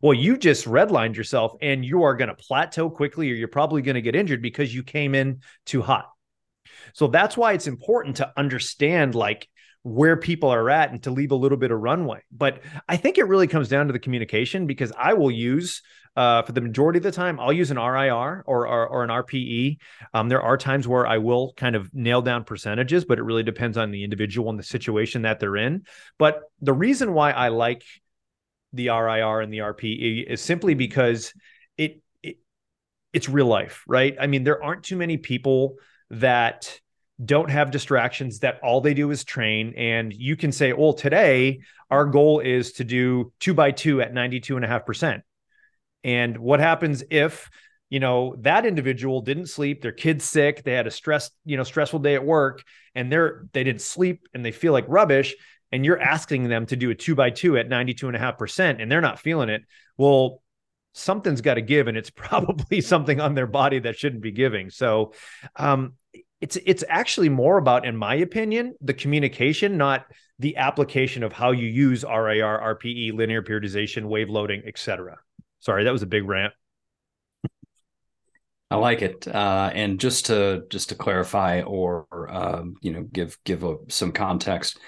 Well 0.00 0.14
you 0.14 0.36
just 0.36 0.66
redlined 0.66 1.16
yourself 1.16 1.54
and 1.60 1.84
you 1.84 2.02
are 2.02 2.16
going 2.16 2.28
to 2.28 2.34
plateau 2.34 2.90
quickly 2.90 3.30
or 3.30 3.34
you're 3.34 3.48
probably 3.48 3.82
going 3.82 3.94
to 3.94 4.02
get 4.02 4.16
injured 4.16 4.42
because 4.42 4.74
you 4.74 4.82
came 4.82 5.14
in 5.14 5.40
too 5.64 5.82
hot. 5.82 6.10
So 6.92 7.06
that's 7.06 7.36
why 7.36 7.52
it's 7.52 7.66
important 7.66 8.16
to 8.16 8.32
understand 8.36 9.14
like 9.14 9.48
where 9.82 10.16
people 10.16 10.50
are 10.50 10.68
at 10.68 10.90
and 10.90 11.02
to 11.02 11.10
leave 11.10 11.30
a 11.30 11.36
little 11.36 11.56
bit 11.56 11.70
of 11.70 11.80
runway. 11.80 12.22
But 12.30 12.60
I 12.88 12.96
think 12.96 13.16
it 13.16 13.24
really 13.24 13.46
comes 13.46 13.68
down 13.68 13.86
to 13.86 13.92
the 13.92 13.98
communication 13.98 14.66
because 14.66 14.92
I 14.98 15.14
will 15.14 15.30
use 15.30 15.82
uh, 16.16 16.42
for 16.42 16.52
the 16.52 16.60
majority 16.60 16.98
of 16.98 17.02
the 17.02 17.12
time, 17.12 17.38
I'll 17.38 17.52
use 17.52 17.70
an 17.70 17.78
RIR 17.78 18.42
or, 18.46 18.66
or, 18.66 18.88
or 18.88 19.04
an 19.04 19.10
RPE. 19.10 19.78
Um, 20.12 20.28
there 20.28 20.42
are 20.42 20.56
times 20.56 20.88
where 20.88 21.06
I 21.06 21.18
will 21.18 21.52
kind 21.56 21.76
of 21.76 21.94
nail 21.94 22.20
down 22.20 22.44
percentages, 22.44 23.04
but 23.04 23.18
it 23.18 23.22
really 23.22 23.44
depends 23.44 23.78
on 23.78 23.90
the 23.90 24.02
individual 24.02 24.50
and 24.50 24.58
the 24.58 24.64
situation 24.64 25.22
that 25.22 25.38
they're 25.38 25.56
in. 25.56 25.84
But 26.18 26.42
the 26.60 26.72
reason 26.72 27.12
why 27.12 27.30
I 27.30 27.48
like 27.48 27.84
the 28.72 28.88
RIR 28.88 29.40
and 29.40 29.52
the 29.52 29.58
RPE 29.58 30.26
is 30.26 30.40
simply 30.40 30.74
because 30.74 31.32
it, 31.78 32.02
it 32.22 32.38
it's 33.12 33.28
real 33.28 33.46
life, 33.46 33.84
right? 33.86 34.16
I 34.20 34.26
mean, 34.26 34.44
there 34.44 34.62
aren't 34.62 34.82
too 34.82 34.96
many 34.96 35.16
people 35.16 35.76
that 36.10 36.80
don't 37.24 37.50
have 37.50 37.70
distractions 37.70 38.40
that 38.40 38.60
all 38.62 38.80
they 38.80 38.94
do 38.94 39.10
is 39.10 39.24
train. 39.24 39.74
And 39.76 40.12
you 40.12 40.36
can 40.36 40.52
say 40.52 40.72
well 40.72 40.92
today 40.92 41.60
our 41.90 42.06
goal 42.06 42.40
is 42.40 42.72
to 42.72 42.84
do 42.84 43.32
two 43.40 43.52
by 43.54 43.72
two 43.72 44.00
at 44.00 44.14
92 44.14 44.56
and 44.56 44.64
a 44.64 44.68
half 44.68 44.86
percent. 44.86 45.22
And 46.04 46.38
what 46.38 46.60
happens 46.60 47.02
if 47.10 47.50
you 47.90 48.00
know 48.00 48.36
that 48.40 48.64
individual 48.64 49.20
didn't 49.20 49.46
sleep 49.46 49.82
their 49.82 49.92
kid's 49.92 50.24
sick 50.24 50.62
they 50.62 50.72
had 50.72 50.86
a 50.86 50.92
stress 50.92 51.32
you 51.44 51.56
know 51.56 51.64
stressful 51.64 51.98
day 51.98 52.14
at 52.14 52.24
work 52.24 52.62
and 52.94 53.10
they're 53.10 53.46
they 53.52 53.64
didn't 53.64 53.80
sleep 53.80 54.28
and 54.32 54.44
they 54.44 54.52
feel 54.52 54.72
like 54.72 54.84
rubbish 54.86 55.34
and 55.72 55.84
you're 55.84 56.00
asking 56.00 56.48
them 56.48 56.66
to 56.66 56.76
do 56.76 56.90
a 56.90 56.94
two 56.94 57.16
by 57.16 57.30
two 57.30 57.58
at 57.58 57.68
92 57.68 58.06
and 58.06 58.16
a 58.16 58.20
half 58.20 58.38
percent 58.38 58.80
and 58.80 58.90
they're 58.90 59.00
not 59.00 59.18
feeling 59.18 59.48
it 59.48 59.62
well 59.98 60.40
something's 60.92 61.40
got 61.40 61.54
to 61.54 61.62
give 61.62 61.88
and 61.88 61.96
it's 61.96 62.10
probably 62.14 62.80
something 62.80 63.20
on 63.20 63.34
their 63.34 63.46
body 63.46 63.78
that 63.80 63.96
shouldn't 63.96 64.22
be 64.22 64.32
giving. 64.32 64.70
So 64.70 65.12
um, 65.56 65.94
it's 66.40 66.56
it's 66.64 66.84
actually 66.88 67.28
more 67.28 67.58
about 67.58 67.84
in 67.86 67.96
my 67.96 68.14
opinion 68.14 68.74
the 68.80 68.94
communication 68.94 69.76
not 69.76 70.06
the 70.38 70.56
application 70.56 71.22
of 71.22 71.32
how 71.32 71.50
you 71.50 71.68
use 71.68 72.04
rir 72.04 72.76
rpe 72.76 73.12
linear 73.12 73.42
periodization 73.42 74.04
wave 74.04 74.30
loading 74.30 74.62
etc 74.66 75.18
sorry 75.60 75.84
that 75.84 75.92
was 75.92 76.02
a 76.02 76.06
big 76.06 76.24
rant. 76.26 76.52
I 78.70 78.76
like 78.76 79.02
it. 79.02 79.26
Uh, 79.26 79.70
and 79.74 79.98
just 79.98 80.26
to 80.26 80.64
just 80.70 80.90
to 80.90 80.94
clarify 80.94 81.62
or 81.62 82.06
um, 82.30 82.76
you 82.80 82.92
know 82.92 83.02
give 83.02 83.36
give 83.44 83.64
a, 83.64 83.76
some 83.88 84.12
context 84.12 84.78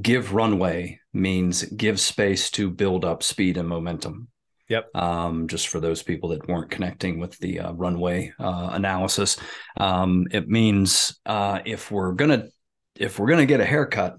give 0.00 0.34
runway 0.34 1.00
means 1.12 1.62
give 1.64 1.98
space 2.00 2.50
to 2.52 2.70
build 2.70 3.04
up 3.04 3.22
speed 3.22 3.56
and 3.56 3.68
momentum 3.68 4.28
Yep. 4.68 4.90
Um, 4.94 5.48
just 5.48 5.68
for 5.68 5.80
those 5.80 6.02
people 6.02 6.30
that 6.30 6.48
weren't 6.48 6.70
connecting 6.70 7.18
with 7.18 7.36
the 7.38 7.60
uh, 7.60 7.72
runway 7.72 8.32
uh, 8.38 8.70
analysis, 8.72 9.36
um, 9.76 10.26
it 10.30 10.48
means 10.48 11.18
uh, 11.26 11.60
if 11.64 11.90
we're 11.90 12.12
gonna 12.12 12.46
if 12.96 13.18
we're 13.18 13.28
gonna 13.28 13.46
get 13.46 13.60
a 13.60 13.66
haircut, 13.66 14.16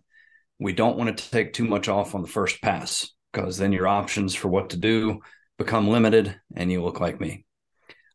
we 0.60 0.74
don't 0.74 0.98
want 0.98 1.18
to 1.18 1.32
take 1.32 1.54
too 1.54 1.66
much 1.66 1.88
off 1.88 2.14
on 2.14 2.22
the 2.22 2.28
first 2.28 2.62
pass 2.62 3.10
because 3.32 3.58
then 3.58 3.72
your 3.72 3.88
options 3.88 4.36
for 4.36 4.50
what 4.50 4.72
to 4.72 4.78
do 4.78 5.22
become 5.58 5.88
limited, 5.90 6.40
and 6.56 6.72
you 6.72 6.84
look 6.84 7.00
like 7.00 7.20
me. 7.20 7.46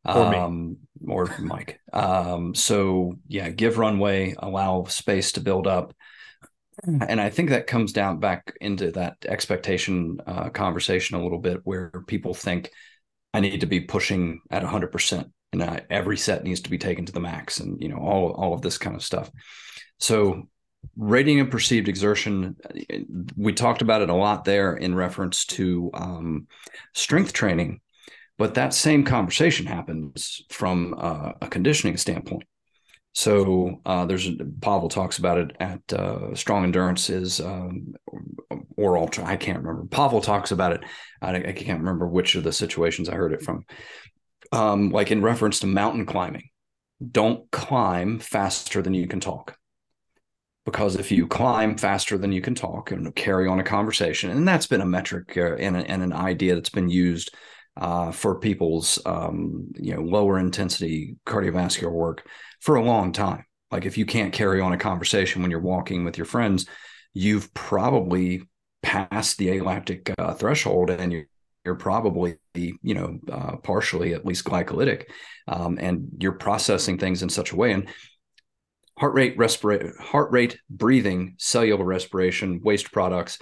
Or 0.04 0.34
um, 0.34 0.76
me. 1.00 1.12
or 1.12 1.34
Mike. 1.40 1.80
Um, 1.92 2.54
so 2.54 3.16
yeah, 3.26 3.50
give 3.50 3.78
runway, 3.78 4.34
allow 4.38 4.84
space 4.84 5.32
to 5.32 5.40
build 5.40 5.66
up. 5.66 5.94
Mm. 6.86 7.04
and 7.08 7.20
I 7.20 7.30
think 7.30 7.50
that 7.50 7.66
comes 7.66 7.92
down 7.92 8.20
back 8.20 8.52
into 8.60 8.92
that 8.92 9.16
expectation 9.26 10.18
uh, 10.26 10.50
conversation 10.50 11.16
a 11.16 11.22
little 11.22 11.38
bit, 11.38 11.60
where 11.64 11.90
people 12.06 12.34
think 12.34 12.70
I 13.34 13.40
need 13.40 13.60
to 13.60 13.66
be 13.66 13.80
pushing 13.80 14.40
at 14.50 14.62
100 14.62 14.92
percent, 14.92 15.28
and 15.52 15.62
I, 15.62 15.82
every 15.90 16.16
set 16.16 16.44
needs 16.44 16.60
to 16.60 16.70
be 16.70 16.78
taken 16.78 17.04
to 17.06 17.12
the 17.12 17.20
max, 17.20 17.60
and 17.60 17.82
you 17.82 17.88
know 17.88 17.98
all 17.98 18.32
all 18.32 18.54
of 18.54 18.62
this 18.62 18.78
kind 18.78 18.94
of 18.94 19.02
stuff. 19.02 19.30
So, 19.98 20.48
rating 20.96 21.40
and 21.40 21.50
perceived 21.50 21.88
exertion, 21.88 22.56
we 23.36 23.52
talked 23.52 23.82
about 23.82 24.02
it 24.02 24.10
a 24.10 24.14
lot 24.14 24.44
there 24.44 24.76
in 24.76 24.94
reference 24.94 25.44
to 25.46 25.90
um, 25.94 26.46
strength 26.94 27.32
training, 27.32 27.80
but 28.38 28.54
that 28.54 28.72
same 28.72 29.04
conversation 29.04 29.66
happens 29.66 30.42
from 30.50 30.94
uh, 30.96 31.32
a 31.42 31.48
conditioning 31.48 31.96
standpoint. 31.96 32.44
So 33.18 33.80
uh, 33.84 34.04
there's 34.04 34.30
Pavel 34.60 34.88
talks 34.88 35.18
about 35.18 35.38
it 35.38 35.56
at 35.58 35.92
uh, 35.92 36.36
Strong 36.36 36.62
Endurance 36.62 37.10
is 37.10 37.40
um, 37.40 37.94
or 38.76 38.96
Ultra. 38.96 39.24
I 39.24 39.34
can't 39.34 39.58
remember. 39.58 39.86
Pavel 39.86 40.20
talks 40.20 40.52
about 40.52 40.70
it. 40.70 40.84
I, 41.20 41.34
I, 41.34 41.52
can't 41.52 41.80
remember 41.80 42.06
which 42.06 42.36
of 42.36 42.44
the 42.44 42.52
situations 42.52 43.08
I 43.08 43.16
heard 43.16 43.32
it 43.32 43.42
from. 43.42 43.64
Um, 44.52 44.90
like 44.90 45.10
in 45.10 45.20
reference 45.20 45.58
to 45.60 45.66
mountain 45.66 46.06
climbing, 46.06 46.50
don't 47.10 47.50
climb 47.50 48.20
faster 48.20 48.82
than 48.82 48.94
you 48.94 49.08
can 49.08 49.18
talk. 49.18 49.56
Because 50.64 50.94
if 50.94 51.10
you 51.10 51.26
climb 51.26 51.76
faster 51.76 52.18
than 52.18 52.30
you 52.30 52.40
can 52.40 52.54
talk 52.54 52.92
and 52.92 53.12
carry 53.16 53.48
on 53.48 53.58
a 53.58 53.64
conversation, 53.64 54.30
and 54.30 54.46
that's 54.46 54.68
been 54.68 54.80
a 54.80 54.86
metric 54.86 55.36
uh, 55.36 55.56
and, 55.56 55.76
a, 55.76 55.80
and, 55.90 56.04
an 56.04 56.12
idea 56.12 56.54
that's 56.54 56.70
been 56.70 56.88
used 56.88 57.34
uh, 57.76 58.12
for 58.12 58.38
people's 58.38 59.00
um, 59.04 59.66
you 59.74 59.92
know 59.96 60.02
lower 60.02 60.38
intensity 60.38 61.16
cardiovascular 61.26 61.90
work 61.90 62.24
for 62.60 62.76
a 62.76 62.84
long 62.84 63.12
time. 63.12 63.44
Like 63.70 63.84
if 63.84 63.98
you 63.98 64.06
can't 64.06 64.32
carry 64.32 64.60
on 64.60 64.72
a 64.72 64.78
conversation 64.78 65.42
when 65.42 65.50
you're 65.50 65.60
walking 65.60 66.04
with 66.04 66.16
your 66.16 66.24
friends, 66.24 66.66
you've 67.12 67.52
probably 67.54 68.42
passed 68.82 69.38
the 69.38 69.58
alactic 69.58 70.12
uh, 70.18 70.34
threshold 70.34 70.90
and 70.90 71.12
you're, 71.12 71.26
you're 71.64 71.74
probably 71.74 72.36
you 72.54 72.94
know 72.94 73.18
uh, 73.30 73.56
partially 73.56 74.14
at 74.14 74.24
least 74.24 74.44
glycolytic 74.44 75.04
um, 75.46 75.78
and 75.80 76.08
you're 76.20 76.32
processing 76.32 76.98
things 76.98 77.22
in 77.22 77.28
such 77.28 77.52
a 77.52 77.56
way. 77.56 77.72
And 77.72 77.88
heart 78.98 79.14
rate 79.14 79.36
respirate 79.36 79.96
heart 79.98 80.30
rate 80.30 80.58
breathing 80.70 81.34
cellular 81.38 81.84
respiration 81.84 82.60
waste 82.62 82.90
products 82.90 83.38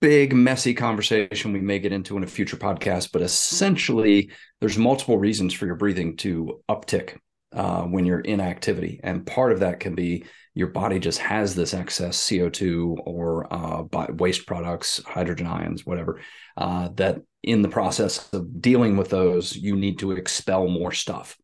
big 0.00 0.32
messy 0.32 0.74
conversation. 0.74 1.52
We 1.52 1.60
may 1.60 1.80
get 1.80 1.92
into 1.92 2.16
in 2.16 2.22
a 2.22 2.26
future 2.26 2.56
podcast 2.56 3.12
but 3.12 3.22
essentially 3.22 4.30
there's 4.60 4.78
multiple 4.78 5.18
reasons 5.18 5.52
for 5.52 5.66
your 5.66 5.76
breathing 5.76 6.16
to 6.18 6.62
uptick 6.70 7.18
uh, 7.52 7.82
when 7.82 8.04
you're 8.04 8.20
in 8.20 8.40
activity. 8.40 9.00
And 9.02 9.26
part 9.26 9.52
of 9.52 9.60
that 9.60 9.80
can 9.80 9.94
be 9.94 10.24
your 10.54 10.68
body 10.68 10.98
just 10.98 11.18
has 11.20 11.54
this 11.54 11.72
excess 11.72 12.20
CO2 12.28 12.96
or 13.06 13.52
uh, 13.52 13.84
waste 14.12 14.46
products, 14.46 15.00
hydrogen 15.06 15.46
ions, 15.46 15.86
whatever, 15.86 16.20
uh, 16.56 16.88
that 16.96 17.22
in 17.42 17.62
the 17.62 17.68
process 17.68 18.32
of 18.32 18.60
dealing 18.60 18.96
with 18.96 19.08
those, 19.08 19.54
you 19.56 19.76
need 19.76 20.00
to 20.00 20.12
expel 20.12 20.66
more 20.66 20.92
stuff. 20.92 21.36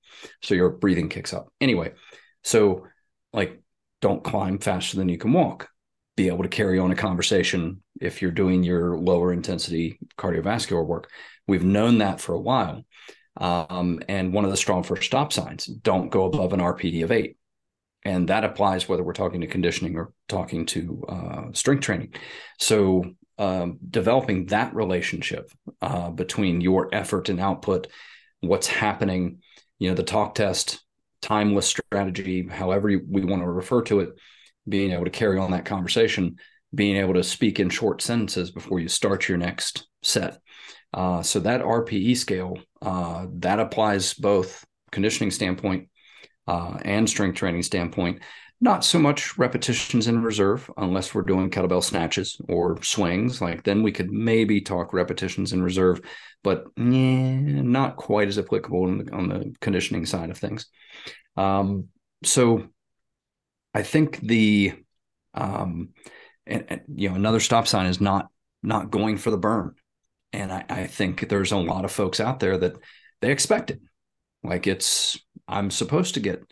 So 0.43 0.55
your 0.55 0.71
breathing 0.71 1.09
kicks 1.09 1.33
up. 1.33 1.49
Anyway, 1.61 1.93
so 2.43 2.87
like 3.33 3.63
don't 4.01 4.25
climb 4.25 4.59
faster 4.59 4.97
than 4.97 5.09
you 5.09 5.19
can 5.19 5.33
walk. 5.33 5.69
Be 6.17 6.29
able 6.29 6.43
to 6.43 6.49
carry 6.49 6.79
on 6.79 6.91
a 6.91 6.97
conversation 6.97 7.83
if 8.01 8.21
you're 8.21 8.31
doing 8.31 8.63
your 8.63 8.99
lower 8.99 9.33
intensity 9.33 9.99
cardiovascular 10.19 10.85
work. 10.85 11.11
We've 11.47 11.65
known 11.65 11.99
that 11.99 12.21
for 12.21 12.35
a 12.35 12.41
while. 12.41 12.85
Um, 13.37 14.01
and 14.09 14.33
one 14.33 14.45
of 14.45 14.51
the 14.51 14.57
StrongFirst 14.57 15.05
stop 15.05 15.33
signs 15.33 15.67
don't 15.67 16.11
go 16.11 16.27
above 16.27 16.53
an 16.53 16.61
RPE 16.61 17.05
of 17.05 17.13
eight. 17.13 17.37
And 18.05 18.29
that 18.29 18.45
applies 18.45 18.89
whether 18.89 19.03
we're 19.03 19.15
talking 19.15 19.41
to 19.41 19.47
conditioning 19.47 19.97
or 19.97 20.13
talking 20.29 20.67
to 20.67 21.05
uh, 21.09 21.43
strength 21.53 21.83
training. 21.83 22.15
So, 22.59 23.05
um, 23.37 23.79
developing 23.91 24.47
that 24.47 24.75
relationship 24.75 25.51
uh, 25.83 26.11
between 26.11 26.61
your 26.61 26.95
effort 26.95 27.29
and 27.29 27.41
output, 27.41 27.89
what's 28.41 28.69
happening, 28.69 29.41
you 29.79 29.89
know, 29.89 29.97
the 29.97 30.05
talk 30.05 30.37
test, 30.37 30.85
timeless 31.21 31.67
strategy, 31.67 32.47
however 32.47 32.89
we 32.89 33.25
want 33.25 33.43
to 33.43 33.49
refer 33.49 33.83
to 33.83 34.01
it, 34.01 34.11
being 34.69 34.93
able 34.93 35.05
to 35.05 35.11
carry 35.11 35.39
on 35.39 35.51
that 35.51 35.65
conversation, 35.65 36.37
being 36.75 36.97
able 36.97 37.15
to 37.15 37.25
speak 37.25 37.59
in 37.59 37.71
short 37.71 38.03
sentences 38.03 38.51
before 38.51 38.79
you 38.79 38.89
start 38.89 39.29
your 39.29 39.39
next 39.39 39.89
set 40.03 40.39
uh, 40.95 41.23
so 41.23 41.41
that 41.41 41.61
RPE 41.61 42.17
scale 42.17 42.57
uh, 42.81 43.27
that 43.39 43.59
applies 43.59 44.15
both 44.15 44.65
conditioning 44.93 45.33
standpoint 45.33 45.89
uh, 46.47 46.79
and 46.83 47.11
strength 47.11 47.37
training 47.37 47.65
standpoint. 47.65 48.23
Not 48.61 48.85
so 48.85 49.01
much 49.01 49.37
repetitions 49.37 50.07
in 50.07 50.23
reserve, 50.23 50.71
unless 50.77 51.13
we're 51.13 51.23
doing 51.23 51.51
kettlebell 51.51 51.83
snatches 51.83 52.41
or 52.49 52.81
swings. 52.83 53.43
Like 53.43 53.65
then 53.65 53.83
we 53.83 53.91
could 53.91 54.13
maybe 54.13 54.61
talk 54.61 54.93
repetitions 54.93 55.53
in 55.53 55.63
reserve, 55.63 56.01
but 56.45 56.67
eh, 56.79 56.83
not 56.83 57.97
quite 57.97 58.29
as 58.29 58.39
applicable 58.39 58.85
on 58.85 58.99
the, 58.99 59.13
on 59.13 59.29
the 59.29 59.55
conditioning 59.61 60.07
side 60.07 60.31
of 60.31 60.39
things. 60.39 60.67
Um, 61.37 61.89
so 62.23 62.69
I 63.75 63.83
think 63.83 64.21
the 64.21 64.75
um, 65.35 65.89
and, 66.47 66.65
and, 66.69 66.81
you 66.95 67.09
know 67.09 67.17
another 67.17 67.41
stop 67.41 67.67
sign 67.67 67.87
is 67.87 68.01
not 68.01 68.29
not 68.63 68.93
going 68.93 69.19
for 69.19 69.33
the 69.33 69.37
burn 69.37 69.75
and 70.35 70.53
I, 70.53 70.65
I 70.69 70.87
think 70.87 71.29
there's 71.29 71.53
a 71.53 71.57
lot 71.57 71.85
of 71.85 71.93
folks 71.93 72.21
out 72.21 72.41
there 72.41 72.59
that 72.59 72.77
they 73.21 73.31
expect 73.31 73.71
it. 73.71 73.81
Like 74.43 74.67
it's, 74.67 75.19
I'm 75.49 75.71
supposed 75.71 76.15
to 76.15 76.21
get 76.21 76.43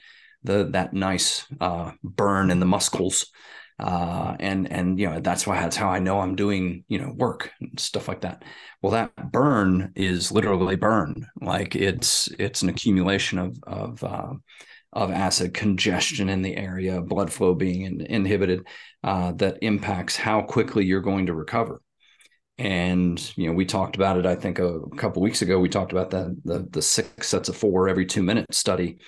the 0.45 0.65
that 0.73 0.93
nice 0.93 1.47
uh, 1.61 1.93
burn 2.03 2.51
in 2.51 2.61
the 2.61 2.67
muscles 2.67 3.27
uh, 3.83 4.37
and 4.39 4.71
and 4.71 4.99
you 4.99 5.11
know 5.11 5.21
that's 5.21 5.47
why 5.47 5.61
that's 5.61 5.77
how 5.77 5.89
I 5.89 5.99
know 5.99 6.21
I'm 6.21 6.37
doing 6.37 6.85
you 6.89 7.01
know 7.01 7.12
work 7.17 7.51
and 7.61 7.79
stuff 7.81 8.07
like 8.09 8.21
that. 8.23 8.45
Well, 8.81 8.93
that 8.93 9.33
burn 9.33 9.93
is 9.97 10.31
literally 10.31 10.77
burn, 10.77 11.27
like 11.41 11.75
it's 11.75 12.29
it's 12.39 12.62
an 12.62 12.69
accumulation 12.69 13.39
of 13.41 13.59
of 13.65 14.05
uh, 14.05 14.35
of 14.93 15.11
acid 15.11 15.55
congestion 15.55 16.29
in 16.29 16.43
the 16.43 16.57
area, 16.57 17.03
blood 17.03 17.33
flow 17.33 17.55
being 17.55 17.83
in, 17.83 18.01
inhibited, 18.03 18.67
uh, 19.05 19.33
that 19.33 19.59
impacts 19.62 20.17
how 20.17 20.43
quickly 20.43 20.85
you're 20.85 21.01
going 21.03 21.27
to 21.27 21.35
recover. 21.35 21.82
And 22.62 23.37
you 23.37 23.49
know, 23.49 23.54
we 23.54 23.66
talked 23.66 23.97
about 23.97 24.19
it. 24.19 24.25
I 24.25 24.37
think 24.37 24.61
a, 24.61 24.78
couple 24.97 25.21
weeks 25.21 25.42
ago, 25.42 25.59
we 25.59 25.69
talked 25.69 25.90
about 25.90 26.11
the, 26.11 26.37
the 26.45 26.69
the 26.71 26.81
six 26.81 27.26
sets 27.26 27.49
of 27.49 27.57
four 27.57 27.88
every 27.88 28.07
two 28.07 28.23
minute 28.23 28.54
study 28.54 28.99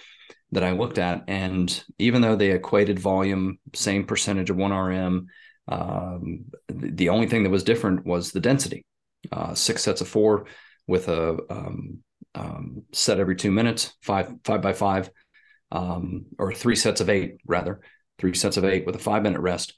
that 0.51 0.65
I 0.65 0.73
looked 0.73 0.99
at. 0.99 1.23
And 1.29 1.85
even 2.01 2.21
though 2.21 2.35
they 2.35 2.51
equated 2.51 2.99
volume, 2.99 3.61
same 3.73 4.07
percentage 4.07 4.51
of 4.51 4.57
1RM, 4.57 5.27
um, 5.69 6.45
the 6.69 7.11
only 7.11 7.29
thing 7.29 7.45
that 7.45 7.51
was 7.51 7.63
different 7.63 8.05
was 8.05 8.33
the 8.33 8.41
density. 8.41 8.85
Uh, 9.31 9.55
six 9.55 9.85
sets 9.85 10.01
of 10.01 10.09
four 10.09 10.47
with 10.89 11.07
a 11.07 11.39
um, 11.49 12.01
um, 12.35 12.83
set 12.93 13.21
every 13.21 13.37
two 13.37 13.53
minutes, 13.53 13.95
five 14.03 14.35
five 14.43 14.63
by 14.63 14.73
five, 14.73 15.11
um, 15.71 16.27
or 16.41 16.53
three 16.53 16.75
sets 16.75 17.01
of 17.01 17.09
eight 17.09 17.37
rather, 17.47 17.83
three 18.19 18.35
sets 18.35 18.57
of 18.57 18.65
eight 18.65 18.85
with 18.85 18.97
a 18.97 18.99
five 18.99 19.23
minute 19.23 19.41
rest. 19.41 19.75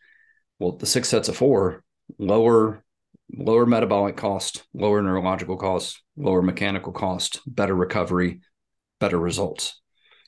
Well, 0.59 0.73
the 0.73 0.87
six 0.87 1.11
sets 1.11 1.29
of 1.29 1.37
four 1.37 1.85
lower 2.19 2.83
lower 3.33 3.67
metabolic 3.67 4.17
cost, 4.17 4.65
lower 4.75 5.03
neurological 5.03 5.57
cost, 5.57 6.03
lower 6.17 6.43
mechanical 6.43 6.93
cost, 6.93 7.41
better 7.47 7.75
recovery, 7.75 8.41
better 9.01 9.19
results. 9.19 9.81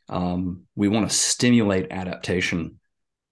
Um, 0.08 0.64
we 0.74 0.88
want 0.88 1.08
to 1.08 1.14
stimulate 1.14 1.92
adaptation 1.92 2.80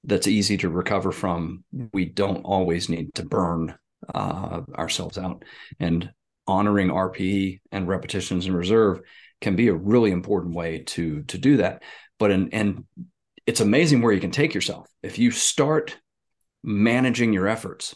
that's 0.05 0.27
easy 0.29 0.57
to 0.59 0.69
recover 0.69 1.13
from. 1.13 1.65
We 1.93 2.05
don't 2.07 2.43
always 2.45 2.89
need 2.89 3.15
to 3.15 3.25
burn 3.25 3.77
uh, 4.15 4.63
ourselves 4.75 5.19
out. 5.19 5.45
And 5.81 6.11
honoring 6.47 6.89
RPE 6.89 7.61
and 7.73 7.89
repetitions 7.89 8.47
in 8.47 8.55
reserve 8.55 9.01
can 9.41 9.57
be 9.57 9.69
a 9.69 9.75
really 9.75 10.13
important 10.13 10.55
way 10.55 10.85
to 10.87 11.23
to 11.25 11.39
do 11.39 11.59
that. 11.59 11.83
But 12.19 12.31
and 12.31 12.85
it's 13.47 13.61
amazing 13.61 14.03
where 14.03 14.13
you 14.13 14.21
can 14.21 14.31
take 14.31 14.55
yourself 14.55 14.89
if 15.03 15.19
you 15.19 15.31
start 15.31 15.97
managing 16.63 17.33
your 17.33 17.47
efforts 17.47 17.95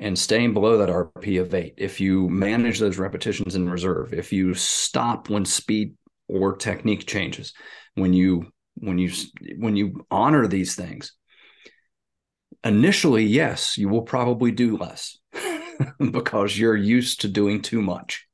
and 0.00 0.18
staying 0.18 0.54
below 0.54 0.78
that 0.78 0.88
RP 0.88 1.40
of 1.40 1.54
eight. 1.54 1.74
If 1.76 2.00
you 2.00 2.28
manage 2.28 2.78
those 2.78 2.98
repetitions 2.98 3.54
in 3.54 3.68
reserve, 3.68 4.12
if 4.12 4.32
you 4.32 4.54
stop 4.54 5.28
when 5.28 5.44
speed 5.44 5.94
or 6.28 6.56
technique 6.56 7.06
changes, 7.06 7.52
when 7.94 8.12
you 8.12 8.50
when 8.80 8.98
you 8.98 9.10
when 9.56 9.76
you 9.76 10.06
honor 10.10 10.46
these 10.46 10.74
things 10.74 11.12
initially 12.64 13.24
yes 13.24 13.78
you 13.78 13.88
will 13.88 14.02
probably 14.02 14.50
do 14.50 14.76
less 14.76 15.18
because 16.10 16.58
you're 16.58 16.76
used 16.76 17.20
to 17.20 17.28
doing 17.28 17.60
too 17.60 17.82
much 17.82 18.26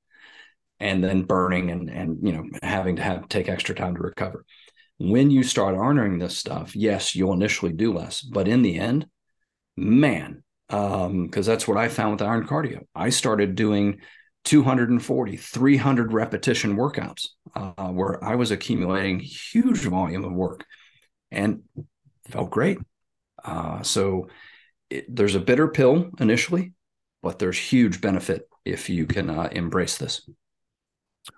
and 0.81 1.03
then 1.03 1.23
burning 1.23 1.71
and 1.71 1.91
and 1.91 2.19
you 2.23 2.33
know 2.33 2.45
having 2.63 2.97
to 2.97 3.03
have 3.03 3.29
take 3.29 3.49
extra 3.49 3.75
time 3.75 3.95
to 3.95 4.03
recover 4.03 4.45
when 4.99 5.31
you 5.31 5.43
start 5.43 5.75
honoring 5.75 6.19
this 6.19 6.39
stuff 6.39 6.75
yes 6.77 7.15
you'll 7.15 7.33
initially 7.33 7.73
do 7.73 7.93
less 7.93 8.21
but 8.21 8.49
in 8.49 8.63
the 8.63 8.79
end 8.79 9.07
man 9.77 10.43
um 10.71 11.27
because 11.27 11.47
that's 11.47 11.69
what 11.69 11.77
i 11.77 11.89
found 11.89 12.13
with 12.13 12.23
iron 12.23 12.47
cardio 12.47 12.81
i 12.95 13.11
started 13.11 13.55
doing 13.55 14.01
240, 14.45 15.37
300 15.37 16.13
repetition 16.13 16.77
workouts 16.77 17.29
uh, 17.57 17.89
where 17.89 18.23
I 18.23 18.35
was 18.35 18.51
accumulating 18.51 19.19
huge 19.19 19.79
volume 19.79 20.25
of 20.25 20.33
work 20.33 20.65
and 21.31 21.63
felt 22.29 22.51
great. 22.51 22.79
Uh, 23.43 23.83
so 23.83 24.29
it, 24.91 25.15
there's 25.15 25.35
a 25.35 25.41
bitter 25.41 25.69
pill 25.69 26.11
initially, 26.21 26.73
but 27.23 27.39
there's 27.39 27.59
huge 27.59 28.01
benefit 28.01 28.49
if 28.65 28.91
you 28.91 29.07
can 29.07 29.31
uh, 29.31 29.49
embrace 29.51 29.97
this. 29.97 30.29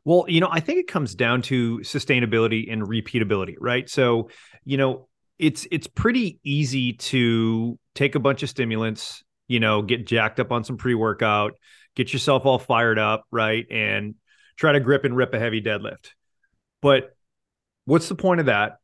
Well, 0.05 0.24
you 0.27 0.40
know, 0.40 0.48
I 0.50 0.59
think 0.59 0.81
it 0.81 0.88
comes 0.88 1.14
down 1.14 1.42
to 1.42 1.79
sustainability 1.79 2.72
and 2.72 2.83
repeatability, 2.83 3.55
right? 3.61 3.88
So, 3.88 4.31
you 4.64 4.79
know, 4.79 5.07
it's 5.38 5.66
it's 5.70 5.87
pretty 5.87 6.40
easy 6.42 6.94
to 6.94 7.79
take 7.94 8.16
a 8.16 8.20
bunch 8.20 8.42
of 8.42 8.48
stimulants, 8.48 9.22
you 9.48 9.61
know, 9.61 9.82
get 9.82 10.06
jacked 10.06 10.40
up 10.40 10.52
on 10.52 10.64
some 10.64 10.76
pre-workout, 10.76 11.52
get 11.94 12.12
yourself 12.12 12.46
all 12.46 12.59
fired 12.59 12.98
up, 12.98 13.24
right? 13.30 13.66
And 13.70 14.14
try 14.56 14.72
to 14.72 14.80
grip 14.80 15.04
and 15.04 15.16
rip 15.16 15.35
a 15.35 15.38
heavy 15.38 15.62
deadlift. 15.62 16.11
But 16.82 17.16
what's 17.85 18.09
the 18.09 18.14
point 18.14 18.40
of 18.40 18.46
that? 18.46 18.78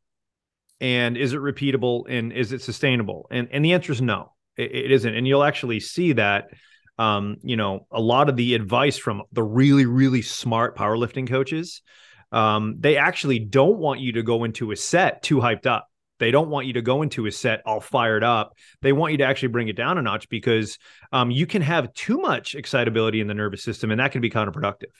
And 0.79 1.17
is 1.17 1.33
it 1.33 1.39
repeatable 1.39 2.03
and 2.09 2.33
is 2.33 2.51
it 2.51 2.61
sustainable? 2.61 3.27
And 3.31 3.47
and 3.51 3.63
the 3.63 3.73
answer 3.73 3.91
is 3.91 4.01
no, 4.01 4.33
it, 4.57 4.71
it 4.71 4.91
isn't. 4.91 5.15
And 5.15 5.27
you'll 5.27 5.43
actually 5.43 5.79
see 5.79 6.13
that 6.13 6.49
um, 6.97 7.37
you 7.43 7.55
know, 7.55 7.87
a 7.91 8.01
lot 8.01 8.29
of 8.29 8.35
the 8.35 8.53
advice 8.55 8.97
from 8.97 9.23
the 9.31 9.43
really, 9.43 9.85
really 9.85 10.21
smart 10.21 10.77
powerlifting 10.77 11.27
coaches, 11.27 11.81
um, 12.31 12.75
they 12.79 12.97
actually 12.97 13.39
don't 13.39 13.77
want 13.77 13.99
you 13.99 14.13
to 14.13 14.23
go 14.23 14.43
into 14.43 14.71
a 14.71 14.75
set 14.75 15.23
too 15.23 15.37
hyped 15.37 15.65
up. 15.65 15.87
They 16.19 16.31
don't 16.31 16.49
want 16.49 16.67
you 16.67 16.73
to 16.73 16.81
go 16.81 17.01
into 17.01 17.25
a 17.25 17.31
set 17.31 17.61
all 17.65 17.79
fired 17.79 18.23
up. 18.23 18.53
They 18.81 18.93
want 18.93 19.11
you 19.11 19.17
to 19.19 19.25
actually 19.25 19.49
bring 19.49 19.67
it 19.67 19.75
down 19.75 19.97
a 19.97 20.01
notch 20.01 20.29
because 20.29 20.77
um, 21.11 21.31
you 21.31 21.45
can 21.45 21.61
have 21.61 21.93
too 21.93 22.17
much 22.17 22.55
excitability 22.55 23.19
in 23.19 23.27
the 23.27 23.33
nervous 23.33 23.63
system, 23.63 23.91
and 23.91 23.99
that 23.99 24.11
can 24.11 24.21
be 24.21 24.29
counterproductive. 24.29 24.93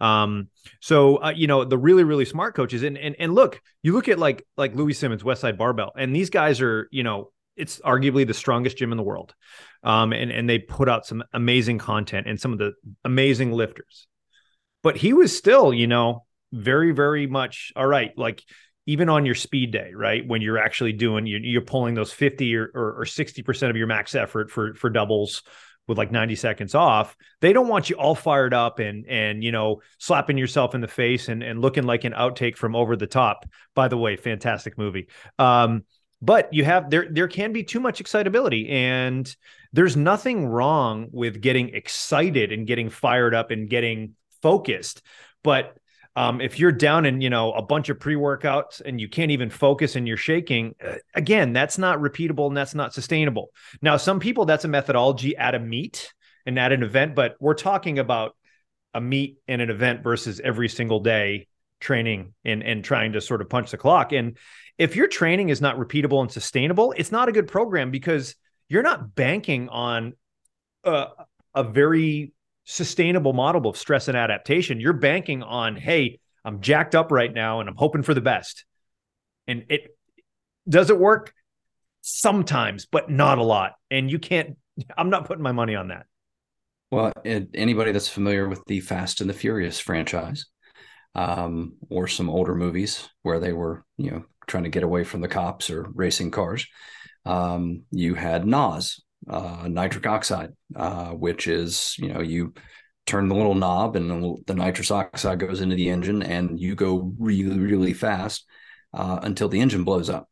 Um, 0.00 0.48
so 0.80 1.16
uh, 1.16 1.32
you 1.34 1.46
know 1.46 1.64
the 1.64 1.78
really 1.78 2.04
really 2.04 2.24
smart 2.24 2.54
coaches, 2.54 2.82
and 2.82 2.98
and 2.98 3.16
and 3.18 3.34
look, 3.34 3.60
you 3.82 3.92
look 3.92 4.08
at 4.08 4.18
like 4.18 4.46
like 4.56 4.74
Louie 4.74 4.92
Simmons, 4.92 5.22
Westside 5.22 5.56
Barbell, 5.56 5.92
and 5.96 6.14
these 6.14 6.30
guys 6.30 6.60
are 6.60 6.88
you 6.90 7.02
know 7.02 7.32
it's 7.56 7.80
arguably 7.80 8.26
the 8.26 8.34
strongest 8.34 8.76
gym 8.76 8.92
in 8.92 8.96
the 8.96 9.02
world, 9.02 9.34
um, 9.82 10.12
and 10.12 10.30
and 10.30 10.48
they 10.48 10.58
put 10.58 10.88
out 10.88 11.06
some 11.06 11.24
amazing 11.32 11.78
content 11.78 12.26
and 12.28 12.40
some 12.40 12.52
of 12.52 12.58
the 12.58 12.72
amazing 13.04 13.52
lifters, 13.52 14.06
but 14.82 14.96
he 14.96 15.12
was 15.12 15.36
still 15.36 15.72
you 15.72 15.86
know 15.86 16.24
very 16.52 16.92
very 16.92 17.26
much 17.26 17.72
all 17.76 17.86
right 17.86 18.16
like 18.16 18.42
even 18.88 19.10
on 19.10 19.26
your 19.26 19.34
speed 19.34 19.70
day, 19.70 19.92
right? 19.94 20.26
When 20.26 20.40
you're 20.40 20.56
actually 20.56 20.94
doing, 20.94 21.26
you're, 21.26 21.60
pulling 21.60 21.92
those 21.92 22.10
50 22.10 22.56
or, 22.56 22.70
or, 22.74 23.04
60% 23.04 23.68
of 23.68 23.76
your 23.76 23.86
max 23.86 24.14
effort 24.14 24.50
for, 24.50 24.72
for 24.72 24.88
doubles 24.88 25.42
with 25.86 25.98
like 25.98 26.10
90 26.10 26.36
seconds 26.36 26.74
off. 26.74 27.14
They 27.42 27.52
don't 27.52 27.68
want 27.68 27.90
you 27.90 27.96
all 27.96 28.14
fired 28.14 28.54
up 28.54 28.78
and, 28.78 29.04
and, 29.06 29.44
you 29.44 29.52
know, 29.52 29.82
slapping 29.98 30.38
yourself 30.38 30.74
in 30.74 30.80
the 30.80 30.88
face 30.88 31.28
and, 31.28 31.42
and 31.42 31.60
looking 31.60 31.84
like 31.84 32.04
an 32.04 32.14
outtake 32.14 32.56
from 32.56 32.74
over 32.74 32.96
the 32.96 33.06
top. 33.06 33.44
By 33.74 33.88
the 33.88 33.98
way, 33.98 34.16
fantastic 34.16 34.78
movie. 34.78 35.08
Um, 35.38 35.84
but 36.22 36.52
you 36.54 36.64
have 36.64 36.90
there 36.90 37.06
there 37.10 37.28
can 37.28 37.52
be 37.52 37.62
too 37.62 37.78
much 37.80 38.00
excitability 38.00 38.68
and 38.70 39.36
there's 39.72 39.96
nothing 39.96 40.46
wrong 40.46 41.08
with 41.12 41.40
getting 41.40 41.68
excited 41.74 42.50
and 42.50 42.66
getting 42.66 42.90
fired 42.90 43.34
up 43.36 43.52
and 43.52 43.70
getting 43.70 44.16
focused 44.42 45.02
but 45.44 45.77
um, 46.18 46.40
if 46.40 46.58
you're 46.58 46.72
down 46.72 47.06
in 47.06 47.20
you 47.20 47.30
know 47.30 47.52
a 47.52 47.62
bunch 47.62 47.88
of 47.90 48.00
pre-workouts 48.00 48.82
and 48.84 49.00
you 49.00 49.08
can't 49.08 49.30
even 49.30 49.50
focus 49.50 49.94
and 49.94 50.08
you're 50.08 50.16
shaking 50.16 50.74
uh, 50.84 50.96
again 51.14 51.52
that's 51.52 51.78
not 51.78 52.00
repeatable 52.00 52.48
and 52.48 52.56
that's 52.56 52.74
not 52.74 52.92
sustainable. 52.92 53.50
Now 53.80 53.96
some 53.96 54.18
people 54.18 54.44
that's 54.44 54.64
a 54.64 54.68
methodology 54.68 55.36
at 55.36 55.54
a 55.54 55.60
meet 55.60 56.12
and 56.44 56.58
at 56.58 56.72
an 56.72 56.82
event 56.82 57.14
but 57.14 57.36
we're 57.38 57.54
talking 57.54 58.00
about 58.00 58.34
a 58.94 59.00
meet 59.00 59.38
and 59.46 59.62
an 59.62 59.70
event 59.70 60.02
versus 60.02 60.40
every 60.42 60.68
single 60.68 60.98
day 60.98 61.46
training 61.80 62.34
and 62.44 62.64
and 62.64 62.82
trying 62.82 63.12
to 63.12 63.20
sort 63.20 63.40
of 63.40 63.48
punch 63.48 63.70
the 63.70 63.78
clock. 63.78 64.12
And 64.12 64.36
if 64.76 64.96
your 64.96 65.06
training 65.06 65.50
is 65.50 65.60
not 65.60 65.78
repeatable 65.78 66.20
and 66.20 66.32
sustainable 66.32 66.92
it's 66.96 67.12
not 67.12 67.28
a 67.28 67.32
good 67.32 67.46
program 67.46 67.92
because 67.92 68.34
you're 68.68 68.82
not 68.82 69.14
banking 69.14 69.68
on 69.68 70.14
a, 70.82 71.06
a 71.54 71.62
very 71.62 72.32
sustainable 72.70 73.32
model 73.32 73.66
of 73.66 73.78
stress 73.78 74.08
and 74.08 74.16
adaptation. 74.16 74.78
You're 74.78 74.92
banking 74.92 75.42
on, 75.42 75.74
hey, 75.74 76.20
I'm 76.44 76.60
jacked 76.60 76.94
up 76.94 77.10
right 77.10 77.32
now 77.32 77.60
and 77.60 77.68
I'm 77.68 77.74
hoping 77.74 78.02
for 78.02 78.12
the 78.12 78.20
best. 78.20 78.66
And 79.46 79.64
it 79.70 79.96
does 80.68 80.90
it 80.90 80.98
work? 80.98 81.32
Sometimes, 82.02 82.84
but 82.84 83.10
not 83.10 83.38
a 83.38 83.42
lot. 83.42 83.72
And 83.90 84.10
you 84.10 84.18
can't, 84.18 84.58
I'm 84.96 85.08
not 85.08 85.26
putting 85.26 85.42
my 85.42 85.52
money 85.52 85.76
on 85.76 85.88
that. 85.88 86.04
Well, 86.90 87.12
anybody 87.24 87.92
that's 87.92 88.08
familiar 88.08 88.46
with 88.48 88.62
the 88.66 88.80
Fast 88.80 89.22
and 89.22 89.30
the 89.30 89.34
Furious 89.34 89.80
franchise, 89.80 90.44
um, 91.14 91.76
or 91.88 92.06
some 92.06 92.28
older 92.28 92.54
movies 92.54 93.08
where 93.22 93.40
they 93.40 93.54
were, 93.54 93.82
you 93.96 94.10
know, 94.10 94.24
trying 94.46 94.64
to 94.64 94.70
get 94.70 94.82
away 94.82 95.04
from 95.04 95.22
the 95.22 95.28
cops 95.28 95.70
or 95.70 95.86
racing 95.94 96.30
cars, 96.30 96.66
um, 97.24 97.84
you 97.90 98.14
had 98.14 98.46
NOS, 98.46 99.00
uh, 99.28 99.66
nitric 99.68 100.06
oxide, 100.06 100.52
uh, 100.76 101.10
which 101.10 101.46
is 101.46 101.96
you 101.98 102.12
know 102.12 102.20
you 102.20 102.54
turn 103.06 103.28
the 103.28 103.34
little 103.34 103.54
knob 103.54 103.96
and 103.96 104.44
the, 104.46 104.54
nitrous 104.54 104.90
oxide 104.90 105.38
goes 105.38 105.62
into 105.62 105.74
the 105.74 105.88
engine 105.88 106.22
and 106.22 106.60
you 106.60 106.74
go 106.74 107.12
really 107.18 107.58
really 107.58 107.94
fast 107.94 108.44
uh, 108.92 109.18
until 109.22 109.48
the 109.48 109.60
engine 109.60 109.84
blows 109.84 110.10
up. 110.10 110.28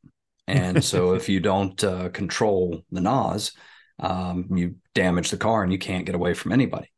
And 0.47 0.85
so 0.85 1.13
if 1.15 1.29
you 1.29 1.41
don't 1.41 1.83
uh, 1.83 2.11
control 2.11 2.83
the 2.93 3.01
NOS, 3.01 3.53
um, 3.99 4.49
you 4.55 4.77
damage 4.95 5.31
the 5.31 5.37
car 5.39 5.63
and 5.63 5.73
you 5.73 5.79
can't 5.79 6.07
get 6.07 6.15
away 6.15 6.35
from 6.35 6.53
anybody. 6.53 6.91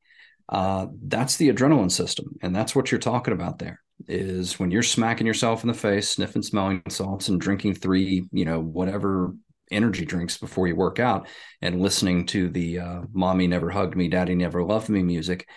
Uh, 0.48 0.86
that's 1.02 1.36
the 1.36 1.52
adrenaline 1.52 1.92
system, 1.92 2.36
and 2.42 2.56
that's 2.56 2.74
what 2.74 2.90
you're 2.90 2.98
talking 2.98 3.34
about 3.34 3.58
there. 3.58 3.80
is 4.06 4.58
when 4.58 4.70
you're 4.70 4.82
smacking 4.82 5.26
yourself 5.26 5.62
in 5.62 5.68
the 5.68 5.74
face, 5.74 6.08
sniffing 6.08 6.42
smelling 6.42 6.82
salts, 6.88 7.28
and 7.28 7.38
drinking 7.38 7.74
three, 7.74 8.26
you 8.32 8.46
know, 8.46 8.58
whatever 8.58 9.34
energy 9.70 10.04
drinks 10.04 10.38
before 10.38 10.66
you 10.66 10.76
work 10.76 10.98
out, 10.98 11.28
and 11.62 11.80
listening 11.80 12.26
to 12.26 12.48
the 12.48 12.78
uh, 12.80 13.02
"Mommy 13.12 13.46
never 13.46 13.70
hugged 13.70 13.96
me, 13.96 14.08
Daddy 14.08 14.34
never 14.34 14.62
loved 14.62 14.88
me" 14.88 15.02
music, 15.02 15.48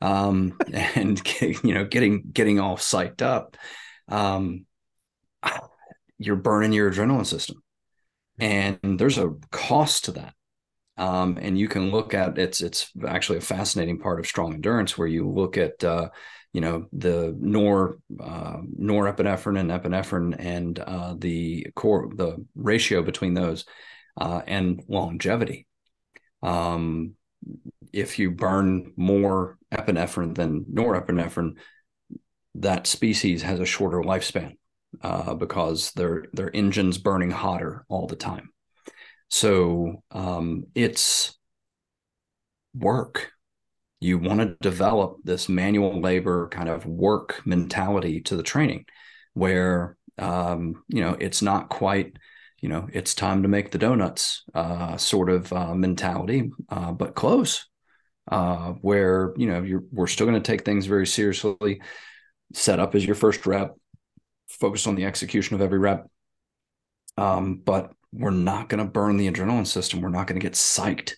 um, 0.00 0.56
and 0.72 1.20
you 1.40 1.74
know, 1.74 1.84
getting 1.84 2.24
getting 2.32 2.60
all 2.60 2.76
psyched 2.76 3.22
up, 3.22 3.56
um, 4.08 4.66
you're 6.18 6.36
burning 6.36 6.72
your 6.72 6.90
adrenaline 6.90 7.26
system, 7.26 7.62
and 8.38 8.98
there's 8.98 9.18
a 9.18 9.34
cost 9.50 10.06
to 10.06 10.12
that. 10.12 10.34
Um, 10.96 11.38
and 11.40 11.56
you 11.56 11.68
can 11.68 11.92
look 11.92 12.12
at 12.12 12.38
it's 12.38 12.60
it's 12.60 12.90
actually 13.06 13.38
a 13.38 13.42
fascinating 13.42 14.00
part 14.00 14.18
of 14.18 14.26
strong 14.26 14.54
endurance 14.54 14.98
where 14.98 15.06
you 15.06 15.28
look 15.28 15.56
at 15.56 15.82
uh, 15.84 16.08
you 16.58 16.62
know 16.62 16.88
the 16.92 17.36
nor 17.38 17.98
uh, 18.18 18.56
norepinephrine 18.76 19.60
and 19.60 19.70
epinephrine 19.70 20.34
and 20.40 20.80
uh, 20.80 21.14
the 21.16 21.64
core 21.76 22.10
the 22.16 22.44
ratio 22.56 23.00
between 23.00 23.32
those 23.32 23.64
uh, 24.20 24.42
and 24.44 24.82
longevity. 24.88 25.68
Um, 26.42 27.14
if 27.92 28.18
you 28.18 28.32
burn 28.32 28.92
more 28.96 29.56
epinephrine 29.72 30.34
than 30.34 30.64
norepinephrine, 30.64 31.58
that 32.56 32.88
species 32.88 33.42
has 33.42 33.60
a 33.60 33.64
shorter 33.64 34.00
lifespan 34.00 34.56
uh, 35.00 35.34
because 35.34 35.92
their 35.92 36.24
their 36.32 36.50
engines 36.56 36.98
burning 36.98 37.30
hotter 37.30 37.84
all 37.88 38.08
the 38.08 38.16
time. 38.16 38.50
So 39.30 40.02
um, 40.10 40.64
it's 40.74 41.38
work 42.74 43.30
you 44.00 44.18
want 44.18 44.40
to 44.40 44.56
develop 44.60 45.18
this 45.24 45.48
manual 45.48 46.00
labor 46.00 46.48
kind 46.48 46.68
of 46.68 46.86
work 46.86 47.42
mentality 47.44 48.20
to 48.20 48.36
the 48.36 48.42
training 48.42 48.84
where 49.34 49.96
um, 50.18 50.82
you 50.88 51.00
know 51.00 51.16
it's 51.20 51.42
not 51.42 51.68
quite 51.68 52.16
you 52.60 52.68
know 52.68 52.88
it's 52.92 53.14
time 53.14 53.42
to 53.42 53.48
make 53.48 53.70
the 53.70 53.78
donuts 53.78 54.44
uh, 54.54 54.96
sort 54.96 55.30
of 55.30 55.52
uh, 55.52 55.74
mentality 55.74 56.50
uh, 56.68 56.92
but 56.92 57.14
close 57.14 57.66
uh, 58.30 58.72
where 58.82 59.32
you 59.36 59.46
know 59.46 59.62
you're 59.62 59.84
we're 59.90 60.06
still 60.06 60.26
going 60.26 60.40
to 60.40 60.52
take 60.52 60.64
things 60.64 60.86
very 60.86 61.06
seriously. 61.06 61.80
Set 62.54 62.80
up 62.80 62.94
as 62.94 63.04
your 63.04 63.14
first 63.14 63.46
rep 63.46 63.74
focus 64.48 64.86
on 64.86 64.94
the 64.94 65.04
execution 65.04 65.54
of 65.54 65.60
every 65.60 65.78
rep. 65.78 66.06
Um, 67.16 67.60
but 67.64 67.92
we're 68.12 68.30
not 68.30 68.68
going 68.68 68.84
to 68.84 68.90
burn 68.90 69.16
the 69.16 69.30
adrenaline 69.30 69.66
system. 69.66 70.00
We're 70.00 70.08
not 70.08 70.26
going 70.26 70.40
to 70.40 70.44
get 70.44 70.54
psyched 70.54 71.14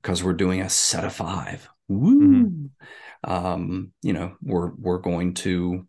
because 0.00 0.24
we're 0.24 0.32
doing 0.32 0.60
a 0.60 0.68
set 0.68 1.04
of 1.04 1.14
five 1.14 1.68
Woo. 1.88 2.46
Mm-hmm. 2.46 3.30
Um, 3.30 3.92
you 4.02 4.12
know, 4.12 4.36
we're 4.42 4.72
we're 4.74 4.98
going 4.98 5.34
to 5.34 5.86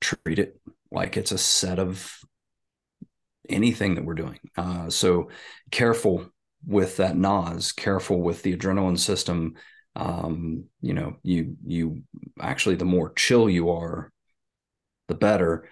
treat 0.00 0.38
it 0.38 0.60
like 0.90 1.16
it's 1.16 1.32
a 1.32 1.38
set 1.38 1.78
of 1.78 2.18
anything 3.48 3.94
that 3.94 4.04
we're 4.04 4.14
doing. 4.14 4.38
Uh, 4.56 4.90
so 4.90 5.30
careful 5.70 6.30
with 6.66 6.98
that 6.98 7.16
NOS, 7.16 7.72
careful 7.72 8.20
with 8.20 8.42
the 8.42 8.56
adrenaline 8.56 8.98
system. 8.98 9.54
Um, 9.94 10.64
you 10.80 10.94
know, 10.94 11.16
you 11.22 11.56
you 11.66 12.02
actually 12.40 12.76
the 12.76 12.84
more 12.84 13.12
chill 13.14 13.48
you 13.48 13.70
are, 13.70 14.12
the 15.08 15.14
better. 15.14 15.68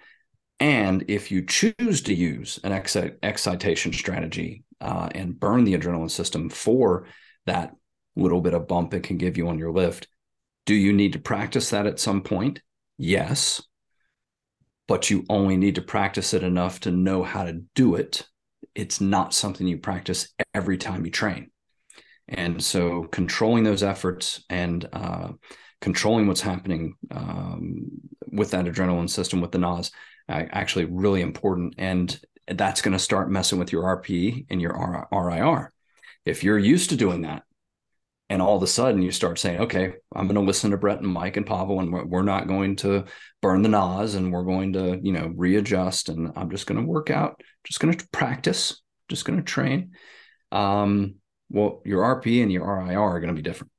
And 0.59 1.05
if 1.07 1.31
you 1.31 1.43
choose 1.45 2.01
to 2.03 2.13
use 2.13 2.59
an 2.63 2.71
ex- 2.71 2.95
excitation 3.23 3.93
strategy 3.93 4.63
uh, 4.79 5.09
and 5.15 5.39
burn 5.39 5.63
the 5.63 5.75
adrenaline 5.75 6.11
system 6.11 6.49
for 6.49 7.07
that 7.47 7.75
little 8.15 8.41
bit 8.41 8.53
of 8.53 8.67
bump 8.67 8.93
it 8.93 9.03
can 9.03 9.17
give 9.17 9.37
you 9.37 9.47
on 9.47 9.59
your 9.59 9.71
lift. 9.71 10.07
Do 10.65 10.73
you 10.73 10.93
need 10.93 11.13
to 11.13 11.19
practice 11.19 11.69
that 11.69 11.85
at 11.85 11.99
some 11.99 12.21
point? 12.21 12.61
Yes. 12.97 13.61
But 14.87 15.09
you 15.09 15.25
only 15.29 15.57
need 15.57 15.75
to 15.75 15.81
practice 15.81 16.33
it 16.33 16.43
enough 16.43 16.81
to 16.81 16.91
know 16.91 17.23
how 17.23 17.43
to 17.43 17.63
do 17.75 17.95
it. 17.95 18.27
It's 18.75 19.01
not 19.01 19.33
something 19.33 19.67
you 19.67 19.77
practice 19.77 20.33
every 20.53 20.77
time 20.77 21.05
you 21.05 21.11
train. 21.11 21.51
And 22.27 22.63
so 22.63 23.03
controlling 23.03 23.63
those 23.63 23.83
efforts 23.83 24.43
and 24.49 24.87
uh, 24.93 25.29
controlling 25.81 26.27
what's 26.27 26.41
happening 26.41 26.95
um, 27.09 27.89
with 28.27 28.51
that 28.51 28.65
adrenaline 28.65 29.09
system 29.09 29.41
with 29.41 29.51
the 29.51 29.57
NOS 29.57 29.91
actually 30.29 30.85
really 30.85 31.21
important. 31.21 31.75
And 31.77 32.17
that's 32.47 32.81
going 32.81 32.93
to 32.93 32.99
start 32.99 33.29
messing 33.29 33.59
with 33.59 33.71
your 33.71 33.83
RPE 33.83 34.45
and 34.49 34.61
your 34.61 35.07
RIR. 35.11 35.71
If 36.25 36.43
you're 36.43 36.59
used 36.59 36.89
to 36.91 36.95
doing 36.95 37.21
that, 37.21 37.43
and 38.31 38.41
all 38.41 38.55
of 38.55 38.63
a 38.63 38.67
sudden 38.67 39.01
you 39.01 39.11
start 39.11 39.37
saying 39.37 39.59
okay 39.59 39.93
i'm 40.15 40.25
going 40.25 40.35
to 40.35 40.41
listen 40.41 40.71
to 40.71 40.77
brett 40.77 40.99
and 40.99 41.07
mike 41.07 41.35
and 41.35 41.45
pavel 41.45 41.79
and 41.81 41.91
we're 42.09 42.23
not 42.23 42.47
going 42.47 42.75
to 42.77 43.03
burn 43.41 43.61
the 43.61 43.69
nos 43.69 44.15
and 44.15 44.31
we're 44.31 44.43
going 44.43 44.73
to 44.73 44.99
you 45.03 45.11
know 45.11 45.31
readjust 45.35 46.07
and 46.07 46.31
i'm 46.37 46.49
just 46.49 46.65
going 46.65 46.79
to 46.79 46.87
work 46.87 47.09
out 47.09 47.41
just 47.65 47.79
going 47.79 47.93
to 47.93 48.07
practice 48.09 48.81
just 49.09 49.25
going 49.25 49.37
to 49.37 49.43
train. 49.43 49.91
Um, 50.53 51.15
well 51.49 51.81
your 51.85 52.03
rp 52.03 52.41
and 52.41 52.51
your 52.51 52.65
rir 52.65 52.97
are 52.97 53.19
going 53.19 53.35
to 53.35 53.39
be 53.39 53.41
different 53.41 53.71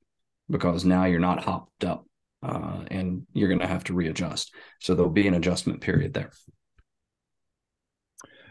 because 0.50 0.84
now 0.84 1.06
you're 1.06 1.18
not 1.18 1.42
hopped 1.42 1.84
up 1.84 2.04
uh, 2.42 2.84
and 2.88 3.26
you're 3.32 3.48
going 3.48 3.60
to 3.60 3.66
have 3.66 3.84
to 3.84 3.94
readjust. 3.94 4.52
So 4.80 4.94
there'll 4.94 5.10
be 5.10 5.28
an 5.28 5.34
adjustment 5.34 5.80
period 5.80 6.12
there. 6.12 6.32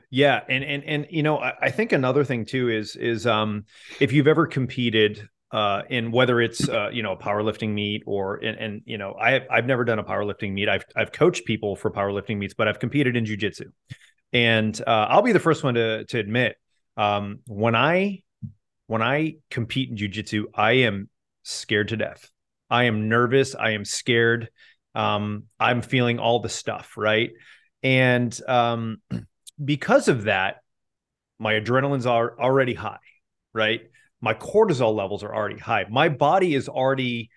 Yeah, 0.09 0.41
and 0.49 0.63
and 0.63 0.83
and 0.83 1.07
you 1.09 1.23
know, 1.23 1.37
I, 1.37 1.53
I, 1.61 1.71
think 1.71 1.91
another 1.91 2.23
thing 2.23 2.45
too 2.45 2.69
is 2.69 2.95
is 2.95 3.25
um 3.25 3.65
if 3.99 4.11
you've 4.11 4.27
ever 4.27 4.45
competed 4.45 5.27
uh, 5.51 5.81
in 5.89 6.11
whether 6.11 6.39
it's 6.41 6.67
uh, 6.67 6.89
you 6.91 7.03
know 7.03 7.13
a 7.13 7.17
powerlifting 7.17 7.69
meet 7.69 8.03
or 8.05 8.35
and, 8.37 8.57
and 8.57 8.81
you 8.85 8.97
know 8.97 9.13
I 9.13 9.45
I've 9.49 9.65
never 9.65 9.83
done 9.83 9.99
a 9.99 10.03
powerlifting 10.03 10.53
meet. 10.53 10.69
I've 10.69 10.85
I've 10.95 11.11
coached 11.11 11.45
people 11.45 11.75
for 11.75 11.91
powerlifting 11.91 12.37
meets, 12.37 12.53
but 12.53 12.67
I've 12.67 12.79
competed 12.79 13.15
in 13.15 13.25
jujitsu, 13.25 13.65
and 14.33 14.79
uh, 14.85 15.07
I'll 15.09 15.21
be 15.21 15.33
the 15.33 15.39
first 15.39 15.63
one 15.63 15.73
to 15.75 16.05
to 16.05 16.19
admit 16.19 16.55
um, 16.97 17.39
when 17.47 17.75
I 17.75 18.23
when 18.87 19.01
I 19.01 19.35
compete 19.49 19.89
in 19.89 19.95
jujitsu, 19.95 20.45
I 20.53 20.71
am 20.73 21.09
scared 21.43 21.89
to 21.89 21.97
death. 21.97 22.29
I 22.69 22.85
am 22.85 23.09
nervous. 23.09 23.55
I 23.55 23.71
am 23.71 23.85
scared. 23.85 24.49
Um, 24.95 25.45
I'm 25.59 25.81
feeling 25.81 26.19
all 26.19 26.39
the 26.39 26.49
stuff, 26.49 26.93
right? 26.97 27.31
And 27.83 28.37
um, 28.47 29.01
because 29.63 30.07
of 30.07 30.23
that, 30.23 30.57
my 31.39 31.53
adrenaline's 31.53 32.05
are 32.05 32.39
already 32.39 32.73
high, 32.73 32.99
right? 33.53 33.81
My 34.21 34.33
cortisol 34.33 34.95
levels 34.95 35.23
are 35.23 35.33
already 35.33 35.57
high. 35.57 35.85
My 35.89 36.09
body 36.09 36.53
is 36.53 36.69
already 36.69 37.31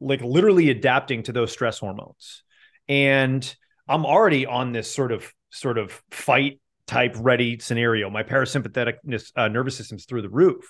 like 0.00 0.20
literally 0.20 0.70
adapting 0.70 1.22
to 1.24 1.32
those 1.32 1.52
stress 1.52 1.78
hormones. 1.78 2.42
And 2.88 3.56
I'm 3.88 4.04
already 4.04 4.46
on 4.46 4.72
this 4.72 4.92
sort 4.92 5.12
of 5.12 5.32
sort 5.50 5.78
of 5.78 6.02
fight 6.10 6.60
type 6.86 7.14
ready 7.18 7.58
scenario. 7.58 8.10
My 8.10 8.22
parasympathetic 8.22 8.94
uh, 9.36 9.48
nervous 9.48 9.76
system's 9.76 10.04
through 10.04 10.22
the 10.22 10.28
roof. 10.28 10.64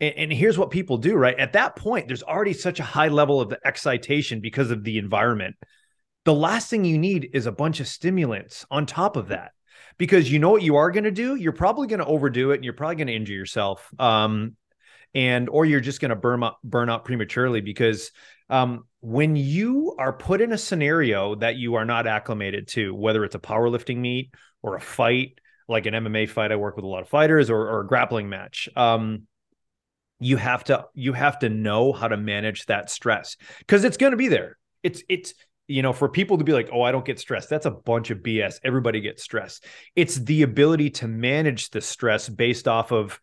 And, 0.00 0.14
and, 0.16 0.32
here's 0.32 0.58
what 0.58 0.70
people 0.70 0.98
do, 0.98 1.14
right? 1.14 1.38
At 1.38 1.54
that 1.54 1.76
point, 1.76 2.06
there's 2.06 2.22
already 2.22 2.52
such 2.52 2.80
a 2.80 2.84
high 2.84 3.08
level 3.08 3.40
of 3.40 3.48
the 3.48 3.58
excitation 3.64 4.40
because 4.40 4.70
of 4.70 4.84
the 4.84 4.98
environment. 4.98 5.56
The 6.24 6.34
last 6.34 6.68
thing 6.68 6.84
you 6.84 6.98
need 6.98 7.30
is 7.32 7.46
a 7.46 7.52
bunch 7.52 7.80
of 7.80 7.88
stimulants 7.88 8.66
on 8.70 8.86
top 8.86 9.16
of 9.16 9.28
that 9.28 9.52
because 9.98 10.30
you 10.30 10.38
know 10.38 10.50
what 10.50 10.62
you 10.62 10.76
are 10.76 10.90
going 10.90 11.04
to 11.04 11.10
do 11.10 11.34
you're 11.36 11.52
probably 11.52 11.86
going 11.86 12.00
to 12.00 12.06
overdo 12.06 12.50
it 12.50 12.56
and 12.56 12.64
you're 12.64 12.74
probably 12.74 12.96
going 12.96 13.06
to 13.06 13.14
injure 13.14 13.32
yourself 13.34 13.88
um, 13.98 14.56
and 15.16 15.48
or 15.48 15.64
you're 15.64 15.80
just 15.80 16.00
going 16.00 16.10
to 16.10 16.14
burn 16.14 16.42
up 16.42 16.58
burn 16.62 16.90
out 16.90 17.06
prematurely 17.06 17.62
because 17.62 18.12
um, 18.50 18.84
when 19.00 19.34
you 19.34 19.96
are 19.98 20.12
put 20.12 20.42
in 20.42 20.52
a 20.52 20.58
scenario 20.58 21.34
that 21.36 21.56
you 21.56 21.76
are 21.76 21.86
not 21.86 22.06
acclimated 22.06 22.68
to, 22.68 22.94
whether 22.94 23.24
it's 23.24 23.34
a 23.34 23.40
powerlifting 23.40 23.96
meet 23.96 24.32
or 24.62 24.76
a 24.76 24.80
fight, 24.80 25.38
like 25.68 25.86
an 25.86 25.94
MMA 25.94 26.28
fight, 26.28 26.52
I 26.52 26.56
work 26.56 26.76
with 26.76 26.84
a 26.84 26.88
lot 26.88 27.00
of 27.00 27.08
fighters, 27.08 27.48
or, 27.48 27.62
or 27.62 27.80
a 27.80 27.86
grappling 27.86 28.28
match. 28.28 28.68
Um, 28.76 29.22
you 30.20 30.36
have 30.36 30.64
to 30.64 30.84
you 30.92 31.14
have 31.14 31.38
to 31.40 31.48
know 31.48 31.94
how 31.94 32.08
to 32.08 32.18
manage 32.18 32.66
that 32.66 32.90
stress 32.90 33.36
because 33.60 33.84
it's 33.84 33.96
going 33.96 34.12
to 34.12 34.16
be 34.18 34.28
there. 34.28 34.58
It's 34.82 35.02
it's 35.08 35.32
you 35.66 35.80
know 35.80 35.94
for 35.94 36.10
people 36.10 36.38
to 36.38 36.44
be 36.44 36.52
like 36.52 36.68
oh 36.72 36.82
i 36.82 36.92
don't 36.92 37.04
get 37.04 37.18
stressed 37.18 37.50
that's 37.50 37.66
a 37.66 37.72
bunch 37.72 38.10
of 38.10 38.18
bs 38.18 38.60
everybody 38.62 39.00
gets 39.00 39.24
stressed 39.24 39.64
it's 39.96 40.14
the 40.14 40.42
ability 40.42 40.90
to 40.90 41.08
manage 41.08 41.70
the 41.70 41.80
stress 41.80 42.28
based 42.28 42.68
off 42.68 42.92
of 42.92 43.20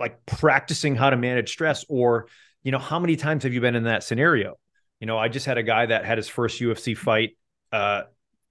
like 0.00 0.24
practicing 0.26 0.96
how 0.96 1.10
to 1.10 1.16
manage 1.16 1.50
stress 1.50 1.84
or 1.88 2.26
you 2.62 2.72
know 2.72 2.78
how 2.78 2.98
many 2.98 3.16
times 3.16 3.44
have 3.44 3.52
you 3.52 3.60
been 3.60 3.76
in 3.76 3.84
that 3.84 4.02
scenario? 4.02 4.54
You 5.00 5.06
know 5.06 5.18
i 5.18 5.28
just 5.28 5.44
had 5.44 5.58
a 5.58 5.62
guy 5.62 5.86
that 5.86 6.04
had 6.04 6.18
his 6.18 6.28
first 6.28 6.60
ufc 6.60 6.96
fight 6.96 7.36
uh 7.72 8.02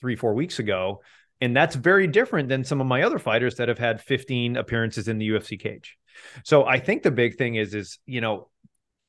three 0.02 0.16
four 0.16 0.34
weeks 0.36 0.60
ago 0.60 1.02
and 1.42 1.56
that's 1.56 1.76
very 1.76 2.06
different 2.06 2.48
than 2.48 2.64
some 2.64 2.80
of 2.80 2.86
my 2.86 3.04
other 3.04 3.18
fighters 3.18 3.56
that 3.56 3.70
have 3.70 3.80
had 3.80 4.02
15 4.02 4.58
appearances 4.58 5.08
in 5.08 5.18
the 5.18 5.30
ufc 5.30 5.60
cage. 5.60 5.98
So 6.44 6.66
i 6.66 6.80
think 6.80 7.02
the 7.02 7.12
big 7.12 7.38
thing 7.38 7.56
is 7.56 7.74
is 7.74 7.98
you 8.06 8.22
know 8.22 8.50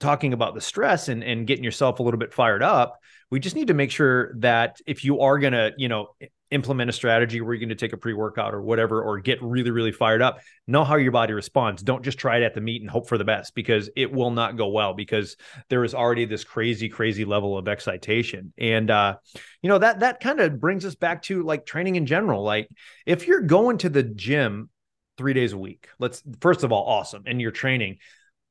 talking 0.01 0.33
about 0.33 0.55
the 0.55 0.61
stress 0.61 1.09
and, 1.09 1.23
and 1.23 1.47
getting 1.47 1.64
yourself 1.64 1.99
a 1.99 2.03
little 2.03 2.18
bit 2.18 2.33
fired 2.33 2.62
up 2.62 2.99
we 3.31 3.40
just 3.40 3.57
need 3.57 3.68
to 3.68 3.75
make 3.75 3.90
sure 3.90 4.35
that 4.38 4.79
if 4.87 5.05
you 5.05 5.20
are 5.20 5.38
going 5.38 5.53
to 5.53 5.73
you 5.77 5.88
know 5.88 6.09
implement 6.55 6.88
a 6.88 6.93
strategy 6.93 7.40
where 7.40 7.53
you're 7.53 7.61
going 7.61 7.69
to 7.69 7.75
take 7.75 7.93
a 7.93 7.97
pre-workout 7.97 8.55
or 8.55 8.62
whatever 8.62 9.03
or 9.03 9.19
get 9.19 9.43
really 9.43 9.73
really 9.73 9.93
fired 9.93 10.23
up 10.23 10.38
know 10.67 10.85
how 10.85 10.95
your 10.95 11.12
body 11.12 11.33
responds. 11.33 11.83
Don't 11.83 12.05
just 12.05 12.17
try 12.17 12.38
it 12.38 12.43
at 12.43 12.55
the 12.55 12.61
meet 12.61 12.81
and 12.81 12.88
hope 12.88 13.09
for 13.09 13.19
the 13.19 13.25
best 13.25 13.55
because 13.55 13.90
it 13.97 14.11
will 14.11 14.31
not 14.31 14.57
go 14.57 14.69
well 14.69 14.95
because 14.95 15.37
there 15.69 15.85
is 15.85 15.95
already 15.95 16.25
this 16.25 16.45
crazy 16.45 16.88
crazy 16.88 17.25
level 17.25 17.59
of 17.59 17.69
excitation. 17.69 18.53
And 18.57 18.90
uh 18.90 19.17
you 19.61 19.69
know 19.69 19.79
that 19.79 20.01
that 20.01 20.21
kind 20.21 20.40
of 20.40 20.61
brings 20.61 20.85
us 20.85 20.95
back 20.95 21.23
to 21.23 21.43
like 21.43 21.67
training 21.67 21.97
in 21.97 22.07
general. 22.07 22.43
Like 22.43 22.69
if 23.05 23.27
you're 23.27 23.43
going 23.43 23.79
to 23.79 23.88
the 23.88 24.05
gym 24.05 24.71
3 25.19 25.33
days 25.33 25.53
a 25.53 25.59
week 25.59 25.88
let's 25.99 26.23
first 26.40 26.64
of 26.64 26.73
all 26.73 26.85
awesome 26.85 27.25
and 27.27 27.40
you're 27.40 27.53
training 27.53 27.99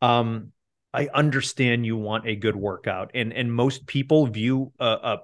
um 0.02 0.52
I 0.94 1.10
understand 1.14 1.86
you 1.86 1.98
want 1.98 2.28
a 2.28 2.36
good 2.36 2.56
workout 2.56 3.12
and 3.16 3.34
and 3.34 3.52
most 3.52 3.88
people 3.88 4.28
view 4.28 4.72
a, 4.80 4.86
a 4.86 5.18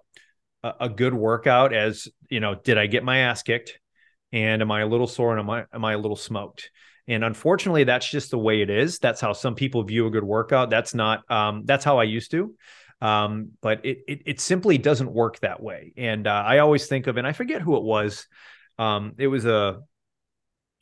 a, 0.63 0.89
good 0.89 1.13
workout 1.13 1.74
as 1.74 2.08
you 2.30 2.39
know 2.39 2.56
did 2.56 2.78
i 2.78 2.88
get 2.88 3.04
my 3.04 3.19
ass 3.19 3.43
kicked? 3.43 3.80
And 4.32 4.62
am 4.62 4.72
i 4.72 4.82
a 4.82 4.88
little 4.88 5.08
sore? 5.08 5.32
And 5.32 5.39
am 5.39 5.50
i 5.50 5.65
am 5.74 5.86
i 5.86 5.93
a 5.93 5.98
little 5.98 6.17
smoked? 6.17 6.72
And 7.08 7.24
unfortunately 7.24 7.86
that's 7.86 8.10
just 8.10 8.32
the 8.32 8.38
way 8.38 8.62
it 8.62 8.69
is. 8.69 9.00
That's 9.00 9.22
how 9.22 9.34
some 9.34 9.56
people 9.56 9.84
view 9.84 10.06
a 10.06 10.12
good 10.12 10.24
workout. 10.24 10.69
That's 10.69 10.93
not 10.93 11.30
um, 11.32 11.63
that's 11.65 11.86
how 11.86 12.00
i 12.00 12.04
used 12.04 12.32
to. 12.32 12.56
Um, 13.02 13.52
but 13.62 13.86
it, 13.86 14.00
it, 14.10 14.22
it 14.26 14.39
simply 14.41 14.78
doesn't 14.78 15.12
work 15.12 15.39
that 15.39 15.63
way. 15.63 15.93
And 15.98 16.28
uh, 16.28 16.43
i 16.45 16.60
always 16.60 16.88
think 16.88 17.08
of 17.08 17.17
and 17.17 17.26
i 17.26 17.32
forget 17.32 17.62
who 17.62 17.78
it 17.78 17.84
was 17.84 18.28
um, 18.78 19.13
it 19.17 19.28
was 19.28 19.45
a 19.45 19.80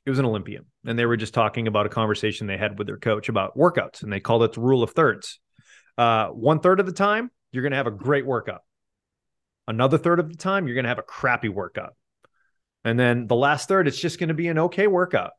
it 0.06 0.10
was 0.10 0.20
an 0.20 0.26
olympian. 0.26 0.66
And 0.86 0.98
they 0.98 1.06
were 1.06 1.18
just 1.18 1.34
talking 1.34 1.68
about 1.68 1.86
a 1.86 1.90
conversation 1.90 2.48
they 2.48 2.58
had 2.58 2.78
with 2.78 2.88
their 2.88 2.98
coach 2.98 3.28
about 3.28 3.58
workouts. 3.58 4.04
And 4.04 4.12
they 4.12 4.22
called 4.22 4.44
it 4.44 4.54
the 4.54 4.62
rule 4.62 4.82
of 4.82 4.92
thirds. 4.92 5.40
Uh, 5.98 6.28
one 6.28 6.62
third 6.62 6.80
of 6.80 6.86
the 6.86 6.94
time 6.94 7.30
you're 7.52 7.63
going 7.63 7.72
to 7.72 7.78
have 7.78 7.88
a 7.88 7.92
great 7.92 8.26
workout 8.26 8.62
Another 9.68 9.98
third 9.98 10.20
of 10.20 10.30
the 10.30 10.38
time, 10.38 10.68
you're 10.68 10.76
going 10.76 10.86
to 10.86 10.90
have 10.90 11.00
a 11.00 11.04
crappy 11.04 11.50
workout. 11.50 11.96
And 12.84 12.98
then 12.98 13.28
the 13.28 13.36
last 13.36 13.68
third, 13.68 13.88
it's 13.88 14.00
just 14.00 14.20
going 14.20 14.30
to 14.30 14.34
be 14.34 14.48
an 14.48 14.60
okay 14.60 14.88
workout. 14.88 15.32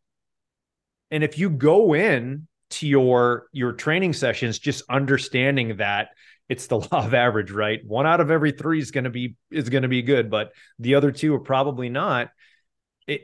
And 1.10 1.24
if 1.24 1.38
you 1.38 1.48
go 1.48 1.94
in 1.94 2.46
to 2.70 2.86
your 2.86 3.46
your 3.52 3.72
training 3.72 4.12
sessions 4.12 4.58
just 4.58 4.84
understanding 4.90 5.78
that 5.78 6.08
it's 6.48 6.66
the 6.66 6.78
law 6.92 7.06
of 7.06 7.14
average, 7.14 7.50
right? 7.50 7.80
One 7.86 8.06
out 8.06 8.20
of 8.20 8.30
every 8.30 8.52
three 8.52 8.78
is 8.78 8.90
going 8.90 9.04
to 9.04 9.10
be 9.10 9.36
is 9.50 9.68
going 9.68 9.82
to 9.82 9.88
be 9.88 10.02
good, 10.02 10.30
but 10.30 10.52
the 10.78 10.94
other 10.94 11.10
two 11.12 11.34
are 11.34 11.40
probably 11.40 11.88
not. 11.88 12.30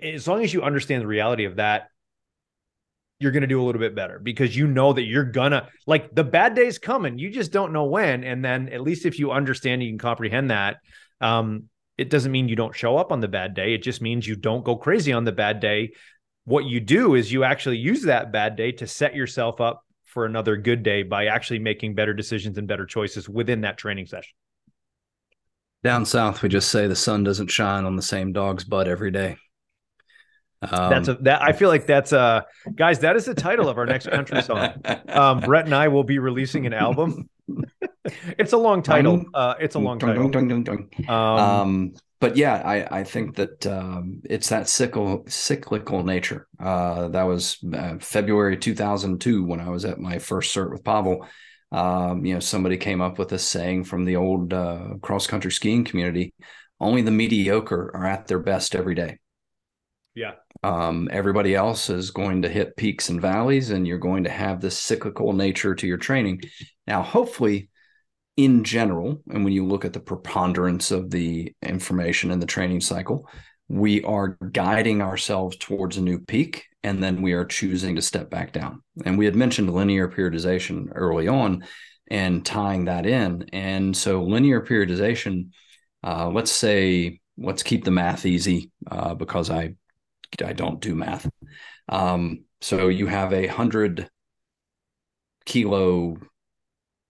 As 0.03 0.27
long 0.27 0.43
as 0.43 0.53
you 0.55 0.62
understand 0.62 1.03
the 1.03 1.07
reality 1.07 1.45
of 1.45 1.57
that, 1.57 1.88
you're 3.20 3.33
going 3.33 3.42
to 3.42 3.46
do 3.46 3.62
a 3.62 3.64
little 3.64 3.81
bit 3.81 3.94
better 3.94 4.18
because 4.18 4.57
you 4.57 4.66
know 4.66 4.92
that 4.92 5.05
you're 5.05 5.24
gonna 5.24 5.68
like 5.87 6.14
the 6.14 6.24
bad 6.24 6.55
days 6.55 6.79
coming. 6.79 7.18
You 7.18 7.31
just 7.31 7.53
don't 7.53 7.72
know 7.72 7.85
when. 7.85 8.24
And 8.24 8.44
then 8.44 8.68
at 8.68 8.81
least 8.81 9.07
if 9.07 9.18
you 9.18 9.31
understand, 9.31 9.83
you 9.83 9.90
can 9.90 9.98
comprehend 9.98 10.50
that. 10.50 10.79
Um, 11.20 11.68
it 11.96 12.11
doesn't 12.11 12.33
mean 12.33 12.48
you 12.48 12.57
don't 12.57 12.74
show 12.74 12.96
up 12.96 13.12
on 13.12 13.20
the 13.20 13.29
bad 13.29 13.55
day. 13.55 13.72
It 13.72 13.83
just 13.83 14.03
means 14.03 14.27
you 14.27 14.37
don't 14.37 14.64
go 14.64 14.77
crazy 14.77 15.12
on 15.12 15.24
the 15.24 15.33
bad 15.33 15.61
day. 15.61 15.92
What 16.44 16.64
you 16.64 16.81
do 16.81 17.14
is 17.14 17.33
you 17.33 17.44
actually 17.44 17.79
use 17.79 18.03
that 18.03 18.33
bad 18.33 18.57
day 18.57 18.72
to 18.72 18.87
set 18.87 19.14
yourself 19.14 19.61
up 19.61 19.85
for 20.05 20.27
another 20.27 20.57
good 20.57 20.83
day 20.83 21.03
by 21.03 21.27
actually 21.27 21.61
making 21.61 21.94
better 21.94 22.12
decisions 22.12 22.59
and 22.59 22.68
better 22.68 22.85
choices 22.85 23.29
within 23.29 23.62
that 23.62 23.79
training 23.79 24.07
session. 24.07 24.35
Down 25.83 26.05
south, 26.05 26.42
we 26.42 26.48
just 26.48 26.70
say 26.70 26.87
the 26.87 26.96
sun 26.96 27.24
doesn't 27.24 27.50
shine 27.50 27.85
on 27.85 27.96
the 27.96 28.03
same 28.03 28.33
dog's 28.33 28.64
butt 28.64 28.88
every 28.88 29.11
day. 29.11 29.37
Um, 30.70 30.90
that's 30.90 31.09
a 31.09 31.14
that 31.22 31.42
I 31.42 31.53
feel 31.53 31.68
like 31.68 31.87
that's 31.87 32.12
uh 32.12 32.42
guys 32.74 33.00
that 33.00 33.16
is 33.16 33.24
the 33.24 33.35
title 33.35 33.68
of 33.68 33.79
our 33.79 33.87
next 33.87 34.09
country 34.09 34.42
song. 34.42 34.74
Um, 35.09 35.40
Brett 35.46 35.64
and 35.66 35.74
I 35.74 35.88
will 35.88 36.05
be 36.05 36.18
releasing 36.18 36.66
an 36.66 36.72
album. 36.72 37.29
it's 38.38 38.53
a 38.53 38.57
long 38.57 38.83
title. 38.83 39.24
Uh, 39.35 39.55
it's 39.61 39.74
a 39.74 39.79
long 39.79 39.98
title. 39.98 40.22
Um, 41.09 41.16
um, 41.16 41.94
but 42.20 42.37
yeah, 42.37 42.55
I 42.55 43.00
I 43.00 43.05
think 43.05 43.37
that 43.37 43.66
um, 43.66 44.22
it's 44.24 44.48
that 44.48 44.68
cyclical 44.68 45.24
cyclical 45.29 46.03
nature. 46.05 46.46
Uh, 46.59 47.09
that 47.09 47.24
was 47.24 47.59
uh, 47.74 47.96
February 48.00 48.57
2002 48.57 49.44
when 49.44 49.61
I 49.61 49.68
was 49.68 49.85
at 49.85 49.98
my 49.98 50.18
first 50.18 50.55
cert 50.55 50.70
with 50.70 50.85
Pavel. 50.85 51.27
Um, 51.70 52.24
you 52.24 52.35
know, 52.35 52.40
somebody 52.40 52.77
came 52.77 53.00
up 53.00 53.18
with 53.18 53.33
a 53.33 53.38
saying 53.38 53.85
from 53.85 54.05
the 54.05 54.16
old 54.16 54.55
uh, 54.55 54.94
cross 55.03 55.27
country 55.27 55.50
skiing 55.50 55.85
community: 55.85 56.33
"Only 56.81 57.03
the 57.03 57.11
mediocre 57.11 57.90
are 57.94 58.07
at 58.07 58.27
their 58.27 58.38
best 58.38 58.74
every 58.74 58.94
day." 58.94 59.18
Yeah. 60.14 60.33
Um, 60.62 61.09
everybody 61.12 61.55
else 61.55 61.90
is 61.90 62.11
going 62.11 62.42
to 62.42 62.48
hit 62.48 62.77
peaks 62.77 63.09
and 63.09 63.20
valleys, 63.20 63.70
and 63.70 63.87
you're 63.87 63.98
going 63.98 64.24
to 64.24 64.31
have 64.31 64.61
this 64.61 64.79
cyclical 64.79 65.33
nature 65.33 65.74
to 65.74 65.87
your 65.87 65.98
training. 65.98 66.42
Now, 66.87 67.03
hopefully, 67.03 67.68
in 68.37 68.64
general, 68.64 69.22
and 69.31 69.44
when 69.44 69.53
you 69.53 69.66
look 69.66 69.85
at 69.85 69.92
the 69.92 70.00
preponderance 70.00 70.90
of 70.90 71.11
the 71.11 71.53
information 71.62 72.31
in 72.31 72.38
the 72.38 72.46
training 72.46 72.81
cycle, 72.81 73.29
we 73.68 74.03
are 74.05 74.38
guiding 74.53 75.03
ourselves 75.03 75.57
towards 75.57 75.96
a 75.96 76.03
new 76.03 76.18
peak, 76.20 76.64
and 76.83 77.03
then 77.03 77.20
we 77.20 77.33
are 77.33 77.44
choosing 77.44 77.96
to 77.96 78.03
step 78.03 78.31
back 78.31 78.53
down. 78.53 78.83
And 79.05 79.18
we 79.18 79.24
had 79.24 79.35
mentioned 79.35 79.72
linear 79.72 80.09
periodization 80.09 80.88
early 80.94 81.29
on 81.29 81.64
and 82.09 82.44
tying 82.44 82.85
that 82.85 83.07
in. 83.07 83.46
And 83.53 83.96
so, 83.96 84.22
linear 84.22 84.61
periodization, 84.61 85.48
uh, 86.05 86.29
let's 86.29 86.53
say, 86.53 87.20
let's 87.37 87.64
keep 87.64 87.85
the 87.85 87.90
math 87.90 88.27
easy 88.27 88.70
uh, 88.90 89.14
because 89.14 89.50
I 89.50 89.74
I 90.42 90.53
don't 90.53 90.81
do 90.81 90.94
math. 90.94 91.29
Um, 91.88 92.44
so 92.61 92.88
you 92.88 93.07
have 93.07 93.33
a 93.33 93.47
hundred 93.47 94.09
kilo 95.44 96.16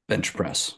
bench 0.09 0.35
press 0.35 0.75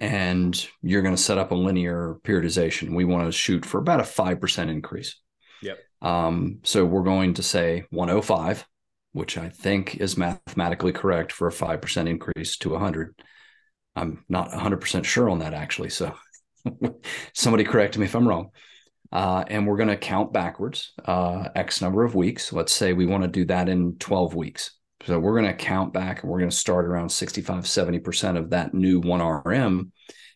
and 0.00 0.66
you're 0.82 1.02
going 1.02 1.14
to 1.14 1.22
set 1.22 1.38
up 1.38 1.52
a 1.52 1.54
linear 1.54 2.16
periodization. 2.24 2.94
We 2.94 3.04
want 3.04 3.26
to 3.26 3.32
shoot 3.32 3.66
for 3.66 3.78
about 3.78 4.00
a 4.00 4.04
5% 4.04 4.70
increase. 4.70 5.20
Yep. 5.62 5.78
Um, 6.00 6.60
so 6.64 6.86
we're 6.86 7.02
going 7.02 7.34
to 7.34 7.42
say 7.42 7.84
105, 7.90 8.66
which 9.12 9.36
I 9.36 9.50
think 9.50 9.96
is 9.96 10.16
mathematically 10.16 10.92
correct 10.92 11.32
for 11.32 11.48
a 11.48 11.52
5% 11.52 12.08
increase 12.08 12.56
to 12.58 12.70
100. 12.70 13.14
I'm 13.94 14.24
not 14.28 14.50
100% 14.50 15.04
sure 15.04 15.28
on 15.28 15.40
that 15.40 15.52
actually. 15.52 15.90
So 15.90 16.14
somebody 17.34 17.64
correct 17.64 17.98
me 17.98 18.06
if 18.06 18.14
I'm 18.14 18.26
wrong. 18.26 18.50
Uh, 19.12 19.44
and 19.48 19.66
we're 19.66 19.76
going 19.76 19.88
to 19.88 19.96
count 19.96 20.32
backwards 20.32 20.92
uh, 21.04 21.48
X 21.54 21.80
number 21.80 22.04
of 22.04 22.14
weeks. 22.14 22.52
Let's 22.52 22.72
say 22.72 22.92
we 22.92 23.06
want 23.06 23.24
to 23.24 23.28
do 23.28 23.44
that 23.46 23.68
in 23.68 23.96
12 23.98 24.34
weeks. 24.34 24.72
So 25.06 25.18
we're 25.18 25.40
going 25.40 25.50
to 25.50 25.64
count 25.64 25.92
back 25.92 26.22
and 26.22 26.30
we're 26.30 26.38
going 26.38 26.50
to 26.50 26.56
start 26.56 26.84
around 26.84 27.08
65, 27.08 27.64
70% 27.64 28.36
of 28.36 28.50
that 28.50 28.74
new 28.74 29.00
1RM. 29.00 29.90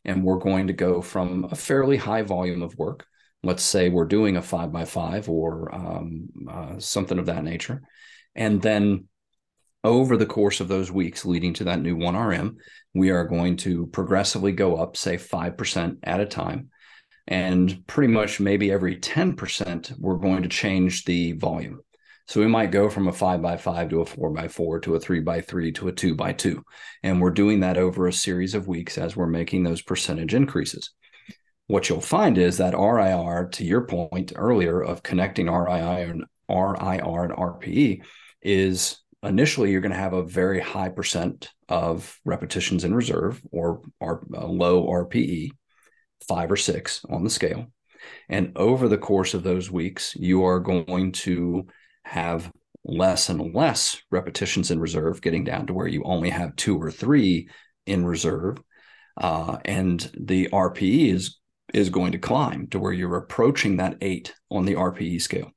And 0.05 0.25
we're 0.25 0.39
going 0.39 0.67
to 0.67 0.73
go 0.73 1.01
from 1.03 1.49
a 1.51 1.55
fairly 1.55 1.97
high 1.97 2.23
volume 2.23 2.63
of 2.63 2.77
work. 2.77 3.07
Let's 3.43 3.63
say 3.63 3.91
we're 3.91 4.07
doing 4.07 4.37
a 4.37 4.43
five 4.43 4.73
by 4.73 4.87
five 4.87 5.29
or 5.29 5.75
um, 5.75 6.29
uh, 6.51 6.79
something 6.79 7.19
of 7.19 7.27
that 7.27 7.45
nature. 7.45 7.83
And 8.35 8.61
then 8.61 9.07
over 9.85 10.17
the 10.17 10.27
course 10.27 10.61
of 10.61 10.69
those 10.69 10.91
weeks 10.91 11.27
leading 11.27 11.53
to 11.55 11.65
that 11.65 11.81
new 11.81 11.97
1RM, 11.97 12.57
we 12.95 13.11
are 13.11 13.25
going 13.25 13.57
to 13.59 13.87
progressively 13.89 14.53
go 14.53 14.77
up, 14.77 14.97
say 14.97 15.17
5% 15.17 15.99
at 16.03 16.21
a 16.21 16.27
time 16.27 16.71
and 17.27 17.87
pretty 17.87 18.13
much 18.13 18.41
maybe 18.41 18.71
every 18.71 18.97
10% 18.97 19.99
we're 19.99 20.17
going 20.17 20.43
to 20.43 20.49
change 20.49 21.05
the 21.05 21.33
volume. 21.33 21.81
So 22.27 22.41
we 22.41 22.47
might 22.47 22.71
go 22.71 22.89
from 22.89 23.09
a 23.09 23.13
five 23.13 23.43
by 23.43 23.59
five 23.59 23.91
to 23.91 24.01
a 24.01 24.07
four 24.07 24.31
by 24.31 24.49
four 24.49 24.81
to 24.81 24.95
a 24.95 25.01
three 25.01 25.21
by 25.21 25.41
three 25.43 25.73
to 25.73 25.89
a 25.89 25.93
two 25.93 26.15
by 26.15 26.33
two. 26.33 26.65
And 27.03 27.21
we're 27.21 27.31
doing 27.31 27.61
that 27.61 27.77
over 27.77 28.07
a 28.07 28.13
series 28.13 28.55
of 28.55 28.67
weeks 28.67 28.97
as 28.97 29.15
we're 29.15 29.27
making 29.27 29.63
those 29.63 29.83
percentage 29.83 30.35
increases. 30.35 30.91
What 31.67 31.89
you'll 31.89 32.01
find 32.01 32.39
is 32.39 32.59
that 32.59 32.75
rir 32.75 33.49
to 33.53 33.65
your 33.65 33.87
point 33.87 34.33
earlier 34.37 34.83
of 34.83 35.03
connecting 35.03 35.47
rir 35.47 35.67
and 35.69 36.25
rir 36.49 37.25
and 37.25 37.33
rpe 37.33 38.03
is 38.43 38.99
initially 39.23 39.71
you're 39.71 39.81
going 39.81 39.93
to 39.93 39.99
have 39.99 40.13
a 40.13 40.23
very 40.23 40.61
high 40.61 40.91
percent 40.91 41.51
of 41.69 42.19
repetitions 42.25 42.85
in 42.85 42.95
reserve 42.95 43.41
or, 43.51 43.81
or 44.01 44.27
uh, 44.35 44.47
low 44.47 44.87
rpe 44.87 45.51
five 46.29 46.51
or 46.51 46.57
six 46.57 47.05
on 47.09 47.25
the 47.25 47.31
scale. 47.31 47.67
And 48.29 48.53
over 48.57 48.89
the 48.89 48.99
course 48.99 49.35
of 49.35 49.43
those 49.43 49.71
weeks, 49.71 50.15
you 50.17 50.45
are 50.45 50.61
going 50.61 51.13
to 51.13 51.67
have 52.05 52.51
less 52.85 53.29
and 53.29 53.55
less 53.55 54.01
repetitions 54.11 54.71
in 54.71 54.79
reserve, 54.79 55.23
getting 55.23 55.45
down 55.45 55.67
to 55.67 55.75
where 55.75 55.87
you 55.87 56.03
only 56.05 56.31
have 56.31 56.57
two 56.57 56.81
or 56.81 56.91
three 56.91 57.49
in 57.87 58.05
reserve. 58.05 58.59
Uh, 59.17 59.59
and 59.65 60.11
the 60.19 60.49
RPE 60.53 61.13
is 61.13 61.39
is 61.73 61.89
going 61.89 62.13
to 62.13 62.19
climb 62.19 62.69
to 62.69 62.79
where 62.79 62.93
you're 62.93 63.17
approaching 63.17 63.77
that 63.79 63.97
eight 64.01 64.33
on 64.51 64.65
the 64.65 64.75
RPE 64.75 65.21
scale. 65.21 65.51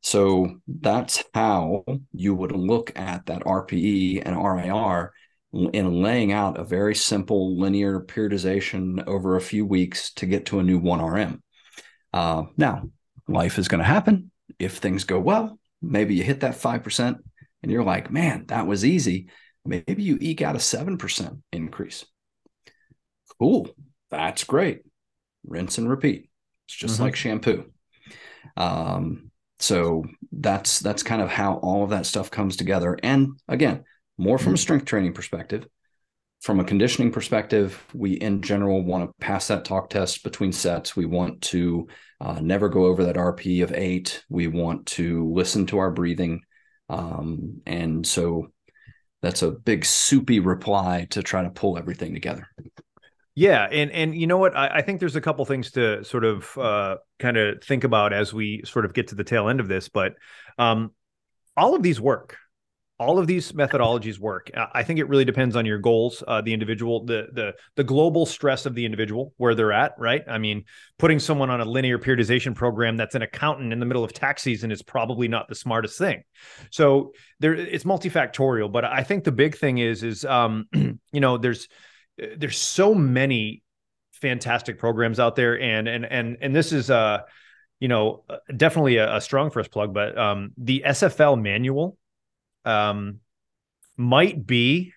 So 0.00 0.56
that's 0.66 1.22
how 1.34 1.84
you 2.12 2.34
would 2.34 2.52
look 2.52 2.92
at 2.98 3.26
that 3.26 3.42
RPE 3.42 4.22
and 4.24 4.36
RIR 4.36 5.12
in 5.52 6.02
laying 6.02 6.32
out 6.32 6.58
a 6.58 6.64
very 6.64 6.94
simple 6.94 7.58
linear 7.58 8.00
periodization 8.00 9.06
over 9.06 9.36
a 9.36 9.40
few 9.40 9.66
weeks 9.66 10.12
to 10.14 10.26
get 10.26 10.46
to 10.46 10.58
a 10.58 10.62
new 10.62 10.80
1RM. 10.80 11.40
Uh, 12.12 12.44
now, 12.56 12.88
life 13.28 13.58
is 13.58 13.68
going 13.68 13.80
to 13.80 13.84
happen. 13.84 14.30
If 14.58 14.78
things 14.78 15.04
go 15.04 15.18
well, 15.18 15.58
maybe 15.80 16.14
you 16.14 16.22
hit 16.22 16.40
that 16.40 16.54
5% 16.54 17.18
and 17.62 17.72
you're 17.72 17.84
like, 17.84 18.10
man, 18.10 18.46
that 18.46 18.66
was 18.66 18.84
easy. 18.84 19.28
Maybe 19.64 20.02
you 20.02 20.18
eke 20.20 20.42
out 20.42 20.56
a 20.56 20.58
7% 20.58 21.40
increase. 21.52 22.04
Cool. 23.38 23.68
That's 24.10 24.44
great. 24.44 24.82
Rinse 25.46 25.78
and 25.78 25.88
repeat. 25.88 26.30
It's 26.66 26.76
just 26.76 26.94
mm-hmm. 26.94 27.04
like 27.04 27.16
shampoo. 27.16 27.64
Um, 28.56 29.30
so 29.58 30.04
that's 30.32 30.80
that's 30.80 31.04
kind 31.04 31.22
of 31.22 31.30
how 31.30 31.54
all 31.54 31.84
of 31.84 31.90
that 31.90 32.06
stuff 32.06 32.30
comes 32.30 32.56
together. 32.56 32.98
And 33.02 33.38
again, 33.48 33.84
more 34.18 34.38
from 34.38 34.54
a 34.54 34.58
strength 34.58 34.84
training 34.84 35.12
perspective. 35.12 35.66
From 36.40 36.58
a 36.58 36.64
conditioning 36.64 37.12
perspective, 37.12 37.80
we 37.94 38.14
in 38.14 38.42
general 38.42 38.82
want 38.82 39.08
to 39.08 39.14
pass 39.24 39.46
that 39.48 39.64
talk 39.64 39.90
test 39.90 40.24
between 40.24 40.52
sets. 40.52 40.96
We 40.96 41.06
want 41.06 41.40
to 41.42 41.86
uh, 42.20 42.40
never 42.40 42.68
go 42.68 42.86
over 42.86 43.04
that 43.04 43.16
RP 43.16 43.62
of 43.62 43.72
eight. 43.72 44.24
We 44.28 44.48
want 44.48 44.86
to 44.86 45.32
listen 45.32 45.66
to 45.66 45.78
our 45.78 45.92
breathing. 45.92 46.42
Um, 46.88 47.60
and 47.64 48.04
so 48.04 48.48
that's 49.22 49.42
a 49.42 49.52
big 49.52 49.84
soupy 49.84 50.40
reply 50.40 51.06
to 51.10 51.22
try 51.22 51.42
to 51.42 51.50
pull 51.50 51.78
everything 51.78 52.12
together. 52.12 52.48
Yeah, 53.34 53.66
and 53.70 53.90
and 53.92 54.14
you 54.14 54.26
know 54.26 54.36
what? 54.36 54.54
I, 54.54 54.68
I 54.68 54.82
think 54.82 55.00
there's 55.00 55.16
a 55.16 55.20
couple 55.20 55.44
things 55.46 55.70
to 55.72 56.04
sort 56.04 56.24
of 56.24 56.58
uh, 56.58 56.96
kind 57.18 57.36
of 57.36 57.62
think 57.64 57.84
about 57.84 58.12
as 58.12 58.34
we 58.34 58.62
sort 58.66 58.84
of 58.84 58.92
get 58.92 59.08
to 59.08 59.14
the 59.14 59.24
tail 59.24 59.48
end 59.48 59.60
of 59.60 59.68
this. 59.68 59.88
But 59.88 60.14
um, 60.58 60.90
all 61.56 61.74
of 61.74 61.82
these 61.82 62.00
work, 62.00 62.36
all 63.02 63.18
of 63.18 63.26
these 63.26 63.52
methodologies 63.52 64.18
work. 64.18 64.50
I 64.72 64.82
think 64.82 65.00
it 65.00 65.08
really 65.08 65.24
depends 65.24 65.56
on 65.56 65.66
your 65.66 65.78
goals, 65.78 66.22
uh, 66.26 66.40
the 66.40 66.52
individual, 66.52 67.04
the 67.04 67.28
the 67.32 67.54
the 67.76 67.84
global 67.84 68.24
stress 68.24 68.64
of 68.64 68.74
the 68.74 68.84
individual, 68.84 69.34
where 69.36 69.54
they're 69.54 69.72
at. 69.72 69.94
Right? 69.98 70.22
I 70.28 70.38
mean, 70.38 70.64
putting 70.98 71.18
someone 71.18 71.50
on 71.50 71.60
a 71.60 71.64
linear 71.64 71.98
periodization 71.98 72.54
program 72.54 72.96
that's 72.96 73.14
an 73.14 73.22
accountant 73.22 73.72
in 73.72 73.80
the 73.80 73.86
middle 73.86 74.04
of 74.04 74.12
tax 74.12 74.42
season 74.42 74.70
is 74.70 74.82
probably 74.82 75.28
not 75.28 75.48
the 75.48 75.54
smartest 75.54 75.98
thing. 75.98 76.22
So 76.70 77.12
there, 77.40 77.54
it's 77.54 77.84
multifactorial. 77.84 78.70
But 78.70 78.84
I 78.84 79.02
think 79.02 79.24
the 79.24 79.32
big 79.32 79.56
thing 79.56 79.78
is 79.78 80.02
is 80.02 80.24
um, 80.24 80.68
you 80.72 81.20
know 81.20 81.38
there's 81.38 81.68
there's 82.36 82.58
so 82.58 82.94
many 82.94 83.62
fantastic 84.12 84.78
programs 84.78 85.18
out 85.18 85.34
there 85.34 85.60
and 85.60 85.88
and 85.88 86.06
and 86.06 86.38
and 86.40 86.54
this 86.54 86.72
is 86.72 86.90
uh 86.90 87.18
you 87.80 87.88
know 87.88 88.22
definitely 88.56 88.98
a, 88.98 89.16
a 89.16 89.20
first 89.20 89.72
plug 89.72 89.92
but 89.92 90.16
um 90.16 90.52
the 90.56 90.84
sfl 90.86 91.40
manual 91.40 91.98
um 92.64 93.20
might 93.96 94.46
be 94.46 94.92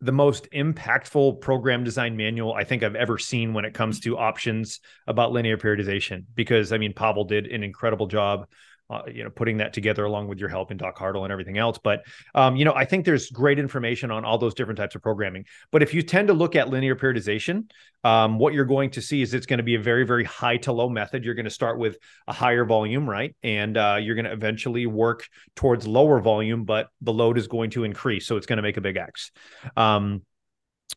the 0.00 0.12
most 0.12 0.48
impactful 0.52 1.40
program 1.40 1.82
design 1.82 2.16
manual 2.16 2.54
I 2.54 2.64
think 2.64 2.82
I've 2.82 2.94
ever 2.94 3.18
seen 3.18 3.52
when 3.52 3.64
it 3.64 3.74
comes 3.74 4.00
to 4.00 4.16
options 4.16 4.80
about 5.06 5.32
linear 5.32 5.56
periodization. 5.56 6.24
Because 6.34 6.72
I 6.72 6.78
mean, 6.78 6.92
Pavel 6.92 7.24
did 7.24 7.46
an 7.46 7.64
incredible 7.64 8.06
job 8.06 8.46
uh, 8.90 9.02
you 9.12 9.22
know, 9.22 9.30
putting 9.30 9.58
that 9.58 9.72
together 9.72 10.04
along 10.04 10.28
with 10.28 10.38
your 10.38 10.48
help 10.48 10.70
in 10.70 10.76
Doc 10.76 10.96
Hartle 10.96 11.24
and 11.24 11.32
everything 11.32 11.58
else. 11.58 11.78
But, 11.82 12.04
um, 12.34 12.56
you 12.56 12.64
know, 12.64 12.72
I 12.74 12.84
think 12.84 13.04
there's 13.04 13.30
great 13.30 13.58
information 13.58 14.10
on 14.10 14.24
all 14.24 14.38
those 14.38 14.54
different 14.54 14.78
types 14.78 14.94
of 14.94 15.02
programming. 15.02 15.44
But 15.70 15.82
if 15.82 15.92
you 15.92 16.02
tend 16.02 16.28
to 16.28 16.34
look 16.34 16.56
at 16.56 16.70
linear 16.70 16.96
periodization, 16.96 17.70
um, 18.04 18.38
what 18.38 18.54
you're 18.54 18.64
going 18.64 18.90
to 18.90 19.02
see 19.02 19.20
is 19.20 19.34
it's 19.34 19.46
going 19.46 19.58
to 19.58 19.64
be 19.64 19.74
a 19.74 19.80
very, 19.80 20.04
very 20.04 20.24
high 20.24 20.56
to 20.58 20.72
low 20.72 20.88
method. 20.88 21.24
You're 21.24 21.34
going 21.34 21.44
to 21.44 21.50
start 21.50 21.78
with 21.78 21.98
a 22.26 22.32
higher 22.32 22.64
volume, 22.64 23.08
right? 23.08 23.36
And 23.42 23.76
uh, 23.76 23.98
you're 24.00 24.14
going 24.14 24.24
to 24.24 24.32
eventually 24.32 24.86
work 24.86 25.28
towards 25.54 25.86
lower 25.86 26.20
volume, 26.20 26.64
but 26.64 26.88
the 27.00 27.12
load 27.12 27.36
is 27.36 27.48
going 27.48 27.70
to 27.70 27.84
increase. 27.84 28.26
So 28.26 28.36
it's 28.36 28.46
going 28.46 28.56
to 28.58 28.62
make 28.62 28.76
a 28.76 28.80
big 28.80 28.96
X. 28.96 29.32
Um, 29.76 30.22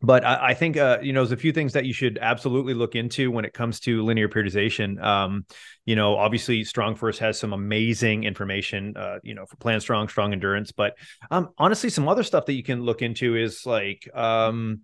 but 0.01 0.23
I, 0.25 0.49
I 0.49 0.53
think 0.53 0.77
uh, 0.77 0.99
you 1.01 1.13
know 1.13 1.21
there's 1.21 1.31
a 1.31 1.37
few 1.37 1.51
things 1.51 1.73
that 1.73 1.85
you 1.85 1.93
should 1.93 2.17
absolutely 2.21 2.73
look 2.73 2.95
into 2.95 3.31
when 3.31 3.45
it 3.45 3.53
comes 3.53 3.79
to 3.81 4.03
linear 4.03 4.29
periodization. 4.29 5.01
Um, 5.01 5.45
you 5.85 5.95
know, 5.95 6.15
obviously, 6.15 6.63
StrongFirst 6.63 7.17
has 7.19 7.39
some 7.39 7.53
amazing 7.53 8.23
information. 8.23 8.95
Uh, 8.95 9.19
you 9.23 9.35
know, 9.35 9.45
for 9.45 9.57
Plan 9.57 9.79
Strong, 9.79 10.09
Strong 10.09 10.33
Endurance, 10.33 10.71
but 10.71 10.97
um, 11.29 11.49
honestly, 11.57 11.89
some 11.89 12.07
other 12.07 12.23
stuff 12.23 12.45
that 12.45 12.53
you 12.53 12.63
can 12.63 12.81
look 12.83 13.01
into 13.01 13.35
is 13.35 13.65
like. 13.65 14.07
Um, 14.15 14.81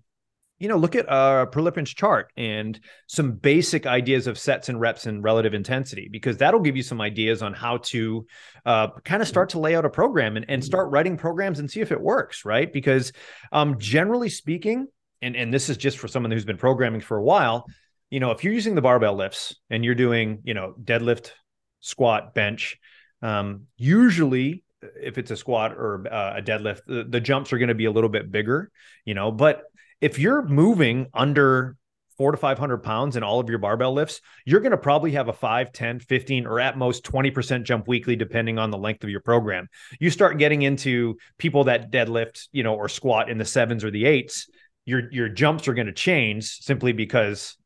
you 0.60 0.68
know, 0.68 0.78
look 0.78 0.96
at 0.96 1.08
uh, 1.08 1.46
Prilepin's 1.52 1.94
chart 1.94 2.32
and 2.36 2.80
some 3.06 3.34
basic 3.34 3.86
ideas 3.86 4.26
of 4.26 4.40
sets 4.40 4.70
and 4.70 4.80
reps 4.80 5.06
and 5.06 5.24
relative 5.24 5.54
intensity, 5.54 6.10
because 6.12 6.38
that'll 6.38 6.62
give 6.62 6.76
you 6.76 6.82
some 6.82 7.00
ideas 7.00 7.44
on 7.44 7.54
how 7.54 7.78
to 7.78 8.26
uh, 8.66 8.88
kind 9.06 9.22
of 9.22 9.28
start 9.28 9.50
to 9.50 9.60
lay 9.60 9.76
out 9.76 9.86
a 9.86 9.90
program 9.92 10.36
and, 10.36 10.48
and 10.50 10.66
start 10.66 10.90
writing 10.90 11.16
programs 11.16 11.60
and 11.60 11.70
see 11.70 11.80
if 11.80 11.92
it 11.92 12.02
works, 12.02 12.44
right? 12.44 12.74
Because 12.74 13.12
um, 13.52 13.78
generally 13.78 14.30
speaking, 14.30 14.88
and 15.22 15.36
and 15.36 15.54
this 15.54 15.70
is 15.70 15.78
just 15.78 15.98
for 15.98 16.08
someone 16.08 16.32
who's 16.32 16.46
been 16.46 16.58
programming 16.58 17.02
for 17.02 17.18
a 17.18 17.24
while 17.24 17.66
you 18.10 18.20
know 18.20 18.32
if 18.32 18.44
you're 18.44 18.54
using 18.54 18.76
the 18.76 18.82
barbell 18.82 19.16
lifts 19.16 19.56
and 19.70 19.84
you're 19.84 19.96
doing 19.96 20.40
you 20.44 20.54
know 20.54 20.74
deadlift 20.82 21.32
squat 21.80 22.34
bench 22.34 22.78
um, 23.22 23.64
usually 23.78 24.64
if 25.02 25.18
it's 25.18 25.32
a 25.32 25.38
squat 25.38 25.74
or 25.74 26.06
uh, 26.12 26.36
a 26.38 26.42
deadlift 26.42 26.82
the, 26.86 27.06
the 27.08 27.20
jumps 27.20 27.52
are 27.52 27.58
going 27.58 27.70
to 27.70 27.76
be 27.76 27.86
a 27.86 27.92
little 27.92 28.10
bit 28.10 28.32
bigger 28.32 28.72
you 29.06 29.14
know 29.14 29.32
but 29.32 29.64
if 30.02 30.20
you're 30.20 30.44
moving 30.44 31.08
under 31.14 31.76
four 32.18 32.32
to 32.32 32.38
500 32.38 32.80
pounds 32.80 33.16
in 33.16 33.24
all 33.24 33.40
of 33.40 33.50
your 33.50 33.60
barbell 33.60 33.94
lifts, 33.94 34.22
you're 34.46 34.60
going 34.60 34.72
to 34.72 34.78
probably 34.78 35.12
have 35.12 35.28
a 35.28 35.34
5, 35.34 35.72
10, 35.72 36.00
15, 36.00 36.48
or 36.48 36.60
at 36.60 36.78
most 36.78 37.04
20% 37.04 37.64
jump 37.64 37.88
weekly, 37.88 38.16
depending 38.16 38.58
on 38.58 38.72
the 38.72 38.78
length 38.78 39.04
of 39.04 39.10
your 39.10 39.22
program. 39.22 39.68
You 40.00 40.10
start 40.10 40.40
getting 40.40 40.64
into 40.64 41.18
people 41.38 41.66
that 41.66 41.92
deadlift, 41.92 42.48
you 42.52 42.64
know, 42.64 42.74
or 42.74 42.90
squat 42.90 43.30
in 43.30 43.38
the 43.38 43.46
sevens 43.46 43.84
or 43.84 43.92
the 43.92 44.06
eights 44.06 44.48
your 44.88 45.12
your 45.12 45.30
jumps 45.30 45.68
are 45.68 45.76
going 45.76 45.88
to 45.88 45.94
change 45.94 46.46
simply 46.46 46.94
because 46.94 47.58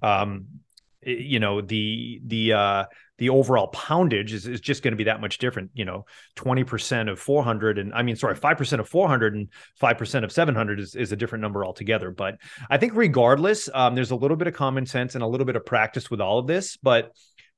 um 0.00 0.46
you 1.02 1.40
know 1.40 1.60
the 1.60 2.20
the 2.24 2.52
uh 2.52 2.84
the 3.18 3.30
overall 3.30 3.68
poundage 3.72 4.32
is, 4.32 4.46
is 4.46 4.60
just 4.60 4.84
going 4.84 4.92
to 4.92 4.96
be 4.96 5.04
that 5.04 5.20
much 5.20 5.38
different 5.38 5.72
you 5.74 5.84
know. 5.84 6.06
20% 6.36 7.10
of 7.10 7.18
400 7.18 7.78
and 7.78 7.92
i 7.92 8.02
mean 8.02 8.14
sorry 8.14 8.36
5% 8.36 8.78
of 8.78 8.88
400 8.88 9.34
and 9.34 9.48
5% 9.82 10.24
of 10.24 10.32
700 10.32 10.80
is, 10.80 10.94
is 10.94 11.10
a 11.10 11.16
different 11.16 11.42
number 11.42 11.64
altogether. 11.64 12.10
But 12.12 12.36
i 12.70 12.78
think 12.78 12.94
regardless 12.94 13.68
um, 13.74 13.94
there's 13.96 14.12
a 14.12 14.16
little 14.16 14.36
bit 14.36 14.46
of 14.46 14.54
common 14.54 14.86
sense 14.86 15.14
and 15.16 15.24
a 15.24 15.26
little 15.26 15.46
bit 15.46 15.56
of 15.56 15.66
practice 15.66 16.10
with 16.10 16.20
all 16.20 16.38
of 16.38 16.46
this 16.46 16.76
but 16.76 17.12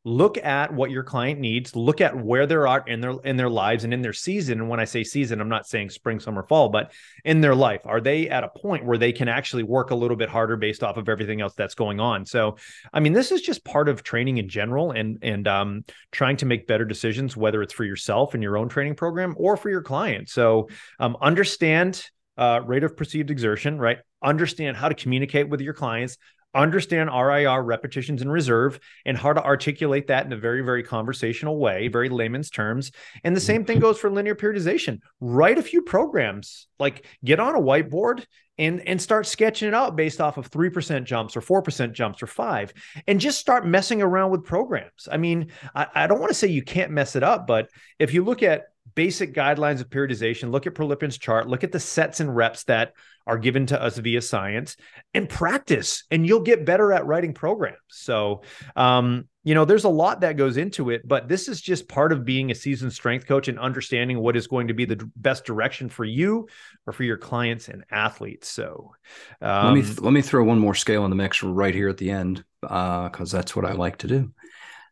look 0.04 0.38
at 0.38 0.72
what 0.72 0.90
your 0.90 1.02
client 1.02 1.38
needs 1.38 1.76
look 1.76 2.00
at 2.00 2.16
where 2.16 2.46
they're 2.46 2.66
at 2.66 2.88
in 2.88 3.00
their 3.00 3.12
in 3.24 3.36
their 3.36 3.50
lives 3.50 3.84
and 3.84 3.92
in 3.92 4.00
their 4.00 4.14
season. 4.14 4.60
And 4.60 4.68
when 4.68 4.80
i 4.80 4.84
say 4.84 5.04
season 5.04 5.40
i'm 5.40 5.48
not 5.48 5.66
saying 5.66 5.90
spring 5.90 6.20
summer 6.20 6.42
fall 6.42 6.70
but 6.70 6.92
in 7.24 7.40
their 7.42 7.54
life 7.54 7.82
are 7.84 8.00
they 8.00 8.28
at 8.28 8.42
a 8.42 8.48
point 8.48 8.84
where 8.84 8.96
they 8.96 9.12
can 9.12 9.28
actually 9.28 9.62
work 9.62 9.90
a 9.90 9.94
little 9.94 10.16
bit 10.16 10.30
harder 10.30 10.56
based 10.56 10.82
off 10.82 10.96
of 10.96 11.08
everything 11.08 11.40
else 11.40 11.54
that's 11.54 11.74
going 11.74 12.00
on? 12.00 12.24
So 12.24 12.56
i 12.92 13.00
mean 13.00 13.12
this 13.12 13.30
is 13.30 13.42
just 13.42 13.64
part 13.64 13.88
of 13.88 14.02
training 14.02 14.38
in 14.38 14.48
general 14.48 14.92
and 14.92 15.18
and 15.22 15.46
um, 15.46 15.84
trying 16.12 16.38
to 16.38 16.46
make 16.46 16.66
better 16.66 16.84
decisions 16.84 17.36
whether 17.36 17.62
it's 17.62 17.74
for 17.74 17.84
yourself 17.84 18.34
and 18.34 18.42
your 18.42 18.56
own 18.56 18.68
training 18.68 18.94
program 18.94 19.34
or 19.36 19.56
for 19.56 19.68
your 19.68 19.82
client. 19.82 20.28
So 20.28 20.68
um, 20.98 21.16
understand 21.20 22.04
uh, 22.40 22.62
rate 22.64 22.84
of 22.84 22.96
perceived 22.96 23.30
exertion, 23.30 23.78
right? 23.78 23.98
Understand 24.22 24.76
how 24.76 24.88
to 24.88 24.94
communicate 24.94 25.48
with 25.48 25.60
your 25.60 25.74
clients, 25.74 26.16
understand 26.54 27.10
RIR 27.10 27.62
repetitions 27.62 28.22
in 28.22 28.30
reserve 28.30 28.80
and 29.04 29.16
how 29.16 29.32
to 29.32 29.44
articulate 29.44 30.08
that 30.08 30.26
in 30.26 30.32
a 30.32 30.36
very, 30.36 30.62
very 30.62 30.82
conversational 30.82 31.58
way, 31.58 31.88
very 31.88 32.08
layman's 32.08 32.50
terms. 32.50 32.90
And 33.24 33.36
the 33.36 33.40
same 33.40 33.64
thing 33.64 33.76
mm-hmm. 33.76 33.82
goes 33.82 33.98
for 33.98 34.10
linear 34.10 34.34
periodization. 34.34 35.00
Write 35.20 35.58
a 35.58 35.62
few 35.62 35.82
programs, 35.82 36.66
like 36.78 37.06
get 37.24 37.40
on 37.40 37.54
a 37.54 37.60
whiteboard 37.60 38.24
and, 38.58 38.86
and 38.86 39.00
start 39.00 39.26
sketching 39.26 39.68
it 39.68 39.74
out 39.74 39.96
based 39.96 40.20
off 40.20 40.36
of 40.36 40.50
3% 40.50 41.04
jumps 41.04 41.36
or 41.36 41.40
4% 41.40 41.92
jumps 41.92 42.22
or 42.22 42.26
five, 42.26 42.74
and 43.06 43.18
just 43.18 43.38
start 43.38 43.66
messing 43.66 44.02
around 44.02 44.30
with 44.30 44.44
programs. 44.44 45.08
I 45.10 45.16
mean, 45.16 45.50
I, 45.74 45.86
I 45.94 46.06
don't 46.06 46.20
want 46.20 46.30
to 46.30 46.34
say 46.34 46.48
you 46.48 46.62
can't 46.62 46.90
mess 46.90 47.16
it 47.16 47.22
up, 47.22 47.46
but 47.46 47.70
if 47.98 48.12
you 48.12 48.22
look 48.22 48.42
at 48.42 48.64
basic 48.94 49.34
guidelines 49.34 49.80
of 49.80 49.88
periodization, 49.88 50.50
look 50.50 50.66
at 50.66 50.74
Prilepin's 50.74 51.16
chart, 51.16 51.48
look 51.48 51.64
at 51.64 51.72
the 51.72 51.80
sets 51.80 52.20
and 52.20 52.34
reps 52.34 52.64
that 52.64 52.92
are 53.30 53.38
given 53.38 53.64
to 53.64 53.80
us 53.80 53.96
via 53.96 54.20
science 54.20 54.76
and 55.14 55.28
practice, 55.28 56.02
and 56.10 56.26
you'll 56.26 56.40
get 56.40 56.66
better 56.66 56.92
at 56.92 57.06
writing 57.06 57.32
programs. 57.32 57.78
So, 57.86 58.42
um, 58.74 59.28
you 59.44 59.54
know, 59.54 59.64
there's 59.64 59.84
a 59.84 59.88
lot 59.88 60.22
that 60.22 60.36
goes 60.36 60.56
into 60.56 60.90
it, 60.90 61.06
but 61.06 61.28
this 61.28 61.46
is 61.46 61.60
just 61.60 61.88
part 61.88 62.10
of 62.10 62.24
being 62.24 62.50
a 62.50 62.56
seasoned 62.56 62.92
strength 62.92 63.28
coach 63.28 63.46
and 63.46 63.56
understanding 63.56 64.18
what 64.18 64.36
is 64.36 64.48
going 64.48 64.66
to 64.66 64.74
be 64.74 64.84
the 64.84 65.08
best 65.14 65.44
direction 65.44 65.88
for 65.88 66.04
you 66.04 66.48
or 66.88 66.92
for 66.92 67.04
your 67.04 67.16
clients 67.16 67.68
and 67.68 67.84
athletes. 67.88 68.48
So, 68.48 68.94
um, 69.40 69.66
let 69.66 69.74
me 69.74 69.82
th- 69.82 70.00
let 70.00 70.12
me 70.12 70.22
throw 70.22 70.42
one 70.42 70.58
more 70.58 70.74
scale 70.74 71.04
in 71.04 71.10
the 71.10 71.16
mix 71.16 71.40
right 71.40 71.74
here 71.74 71.88
at 71.88 71.98
the 71.98 72.10
end 72.10 72.44
because 72.60 73.32
uh, 73.32 73.36
that's 73.38 73.54
what 73.54 73.64
I 73.64 73.72
like 73.74 73.98
to 73.98 74.08
do. 74.08 74.32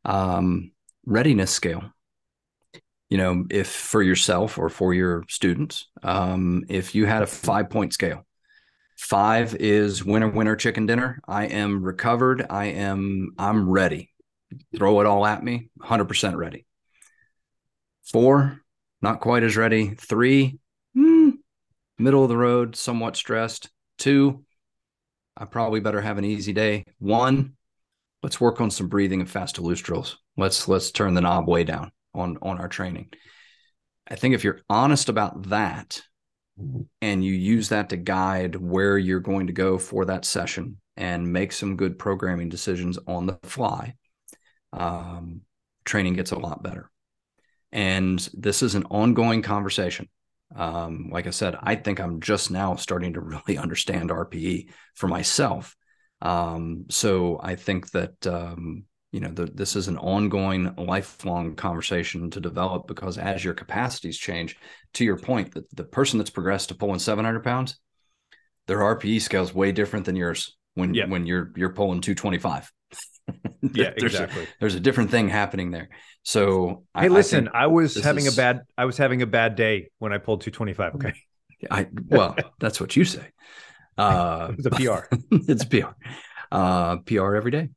Um, 0.04 0.70
readiness 1.04 1.50
scale 1.50 1.92
you 3.08 3.16
know, 3.16 3.44
if 3.50 3.68
for 3.68 4.02
yourself 4.02 4.58
or 4.58 4.68
for 4.68 4.92
your 4.92 5.24
students, 5.28 5.86
um, 6.02 6.64
if 6.68 6.94
you 6.94 7.06
had 7.06 7.22
a 7.22 7.26
five 7.26 7.70
point 7.70 7.92
scale, 7.92 8.26
five 8.98 9.54
is 9.54 10.04
winner, 10.04 10.28
winner, 10.28 10.56
chicken 10.56 10.84
dinner. 10.84 11.20
I 11.26 11.46
am 11.46 11.82
recovered. 11.82 12.44
I 12.50 12.66
am, 12.66 13.30
I'm 13.38 13.70
ready. 13.70 14.12
Throw 14.76 15.00
it 15.00 15.06
all 15.06 15.24
at 15.24 15.42
me, 15.42 15.70
100% 15.80 16.36
ready. 16.36 16.66
Four, 18.04 18.60
not 19.00 19.20
quite 19.20 19.44
as 19.44 19.56
ready. 19.56 19.94
Three, 19.94 20.58
hmm, 20.94 21.30
middle 21.98 22.22
of 22.22 22.28
the 22.28 22.36
road, 22.36 22.74
somewhat 22.74 23.16
stressed. 23.16 23.70
Two, 23.98 24.44
I 25.36 25.44
probably 25.44 25.80
better 25.80 26.00
have 26.00 26.18
an 26.18 26.24
easy 26.24 26.52
day. 26.52 26.84
One, 26.98 27.54
let's 28.22 28.40
work 28.40 28.60
on 28.60 28.70
some 28.70 28.88
breathing 28.88 29.20
and 29.20 29.30
fast 29.30 29.56
to 29.56 29.62
loose 29.62 29.80
drills. 29.80 30.18
Let's 30.36 30.66
let's 30.68 30.90
turn 30.90 31.14
the 31.14 31.20
knob 31.20 31.48
way 31.48 31.64
down 31.64 31.92
on 32.14 32.38
on 32.42 32.58
our 32.58 32.68
training. 32.68 33.10
I 34.08 34.16
think 34.16 34.34
if 34.34 34.42
you're 34.42 34.60
honest 34.70 35.08
about 35.08 35.50
that 35.50 36.02
and 37.00 37.24
you 37.24 37.32
use 37.32 37.68
that 37.68 37.90
to 37.90 37.96
guide 37.96 38.56
where 38.56 38.98
you're 38.98 39.20
going 39.20 39.46
to 39.46 39.52
go 39.52 39.78
for 39.78 40.04
that 40.06 40.24
session 40.24 40.78
and 40.96 41.32
make 41.32 41.52
some 41.52 41.76
good 41.76 41.98
programming 41.98 42.48
decisions 42.48 42.98
on 43.06 43.26
the 43.26 43.38
fly, 43.44 43.94
um, 44.72 45.42
training 45.84 46.14
gets 46.14 46.32
a 46.32 46.38
lot 46.38 46.62
better. 46.62 46.90
And 47.70 48.26
this 48.34 48.62
is 48.62 48.74
an 48.74 48.84
ongoing 48.90 49.42
conversation. 49.42 50.08
Um, 50.56 51.10
like 51.12 51.26
I 51.26 51.30
said, 51.30 51.56
I 51.60 51.76
think 51.76 52.00
I'm 52.00 52.20
just 52.20 52.50
now 52.50 52.74
starting 52.76 53.12
to 53.12 53.20
really 53.46 53.58
understand 53.58 54.10
RPE 54.10 54.68
for 54.94 55.06
myself. 55.06 55.76
Um, 56.20 56.86
so 56.90 57.38
I 57.42 57.54
think 57.54 57.90
that 57.92 58.26
um, 58.26 58.84
you 59.12 59.20
know 59.20 59.30
the, 59.30 59.46
this 59.46 59.74
is 59.74 59.88
an 59.88 59.96
ongoing, 59.96 60.74
lifelong 60.76 61.54
conversation 61.56 62.30
to 62.30 62.40
develop 62.40 62.86
because 62.86 63.16
as 63.16 63.42
your 63.42 63.54
capacities 63.54 64.18
change, 64.18 64.56
to 64.94 65.04
your 65.04 65.16
point, 65.16 65.54
that 65.54 65.64
the 65.74 65.84
person 65.84 66.18
that's 66.18 66.30
progressed 66.30 66.68
to 66.68 66.74
pulling 66.74 66.98
700 66.98 67.42
pounds, 67.42 67.78
their 68.66 68.78
RPE 68.78 69.20
scale 69.22 69.42
is 69.42 69.54
way 69.54 69.72
different 69.72 70.04
than 70.04 70.16
yours 70.16 70.56
when 70.74 70.94
yeah. 70.94 71.06
when 71.06 71.26
you're 71.26 71.52
you're 71.56 71.72
pulling 71.72 72.00
225. 72.00 72.70
yeah, 73.74 73.90
there's 73.98 74.14
exactly. 74.14 74.44
A, 74.44 74.46
there's 74.60 74.74
a 74.74 74.80
different 74.80 75.10
thing 75.10 75.28
happening 75.28 75.70
there. 75.70 75.88
So 76.22 76.84
hey, 76.94 77.06
I, 77.06 77.08
listen, 77.08 77.48
I, 77.48 77.64
I 77.64 77.66
was 77.66 77.96
having 77.96 78.26
is, 78.26 78.34
a 78.34 78.36
bad 78.36 78.60
I 78.76 78.84
was 78.84 78.98
having 78.98 79.22
a 79.22 79.26
bad 79.26 79.56
day 79.56 79.88
when 79.98 80.12
I 80.12 80.18
pulled 80.18 80.42
225. 80.42 80.94
Okay. 80.96 81.14
I 81.70 81.88
well, 82.08 82.36
that's 82.60 82.80
what 82.80 82.96
you 82.96 83.04
say. 83.04 83.26
Uh, 83.98 84.52
it's 84.56 84.64
a 84.64 84.70
PR. 84.70 85.16
it's 85.32 85.64
PR. 85.64 85.88
Uh, 86.52 86.98
PR 86.98 87.34
every 87.34 87.50
day. 87.50 87.68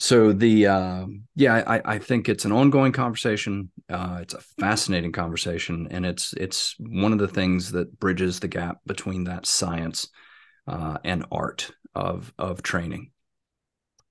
So 0.00 0.32
the 0.32 0.66
uh, 0.66 1.06
yeah, 1.34 1.62
I, 1.66 1.94
I 1.94 1.98
think 1.98 2.28
it's 2.28 2.44
an 2.44 2.52
ongoing 2.52 2.92
conversation. 2.92 3.70
Uh, 3.88 4.18
it's 4.22 4.34
a 4.34 4.40
fascinating 4.60 5.10
conversation, 5.10 5.88
and 5.90 6.06
it's 6.06 6.32
it's 6.34 6.76
one 6.78 7.12
of 7.12 7.18
the 7.18 7.26
things 7.28 7.72
that 7.72 7.98
bridges 7.98 8.38
the 8.38 8.48
gap 8.48 8.78
between 8.86 9.24
that 9.24 9.44
science 9.44 10.08
uh, 10.68 10.98
and 11.04 11.24
art 11.32 11.72
of 11.96 12.32
of 12.38 12.62
training. 12.62 13.10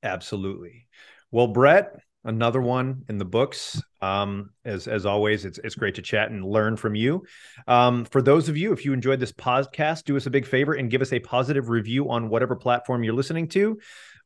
Absolutely. 0.04 0.88
Well, 1.32 1.48
Brett, 1.48 1.98
another 2.26 2.62
one 2.62 3.04
in 3.08 3.18
the 3.18 3.26
books. 3.26 3.82
Um, 4.02 4.52
as 4.66 4.88
as 4.88 5.06
always, 5.06 5.46
it's 5.46 5.58
it's 5.64 5.76
great 5.76 5.96
to 5.96 6.02
chat 6.02 6.30
and 6.30 6.44
learn 6.46 6.76
from 6.76 6.96
you. 6.96 7.24
Um, 7.66 8.04
for 8.06 8.22
those 8.22 8.50
of 8.50 8.58
you, 8.58 8.74
if 8.74 8.84
you 8.84 8.92
enjoyed 8.92 9.22
this 9.22 9.32
podcast, 9.32 10.04
do 10.04 10.18
us 10.18 10.26
a 10.26 10.32
big 10.32 10.46
favor 10.46 10.74
and 10.74 10.92
give 10.92 11.02
us 11.02 11.14
a 11.14 11.20
positive 11.20 11.70
review 11.70 12.10
on 12.10 12.30
whatever 12.30 12.56
platform 12.56 13.04
you're 13.04 13.14
listening 13.14 13.48
to, 13.50 13.80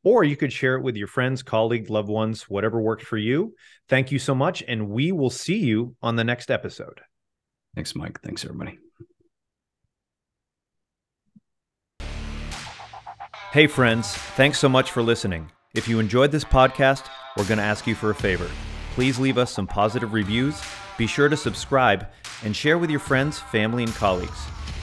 or 0.04 0.24
you 0.24 0.36
could 0.36 0.52
share 0.52 0.76
it 0.76 0.84
with 0.84 0.95
your 0.95 1.08
friends, 1.08 1.43
colleagues, 1.43 1.89
loved 1.89 2.10
ones, 2.10 2.43
whatever 2.43 2.82
works 2.82 3.04
for 3.04 3.18
you. 3.18 3.56
Thank 3.88 4.12
you 4.12 4.20
so 4.20 4.34
much, 4.34 4.64
and 4.68 4.89
we 4.89 5.12
will 5.12 5.30
see 5.30 5.58
you 5.58 5.95
on 6.02 6.16
the 6.16 6.24
next 6.24 6.49
episode. 6.49 7.02
Thanks, 7.76 7.95
Mike. 7.95 8.22
Thanks, 8.22 8.43
everybody. 8.43 8.80
Hey, 13.52 13.68
friends. 13.68 14.14
Thanks 14.14 14.60
so 14.60 14.70
much 14.70 14.91
for 14.91 15.04
listening. 15.04 15.52
If 15.76 15.88
you 15.88 15.99
enjoyed 15.99 16.32
this 16.32 16.45
podcast, 16.45 17.06
we're 17.38 17.45
going 17.45 17.58
to 17.58 17.64
ask 17.64 17.86
you 17.86 17.95
for 17.95 18.10
a 18.10 18.16
favor. 18.16 18.49
Please 18.93 19.20
leave 19.20 19.38
us 19.38 19.52
some 19.52 19.68
positive 19.68 20.14
reviews, 20.14 20.62
be 20.97 21.08
sure 21.08 21.30
to 21.30 21.38
subscribe, 21.38 22.08
and 22.43 22.56
share 22.56 22.78
with 22.78 22.89
your 22.89 22.99
friends, 22.99 23.39
family, 23.39 23.84
and 23.84 23.93
colleagues. 23.95 24.38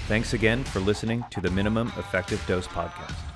Thanks 0.07 0.33
again 0.33 0.65
for 0.65 0.81
listening 0.81 1.25
to 1.31 1.41
the 1.41 1.51
Minimum 1.51 1.93
Effective 1.99 2.43
Dose 2.47 2.67
Podcast. 2.67 3.28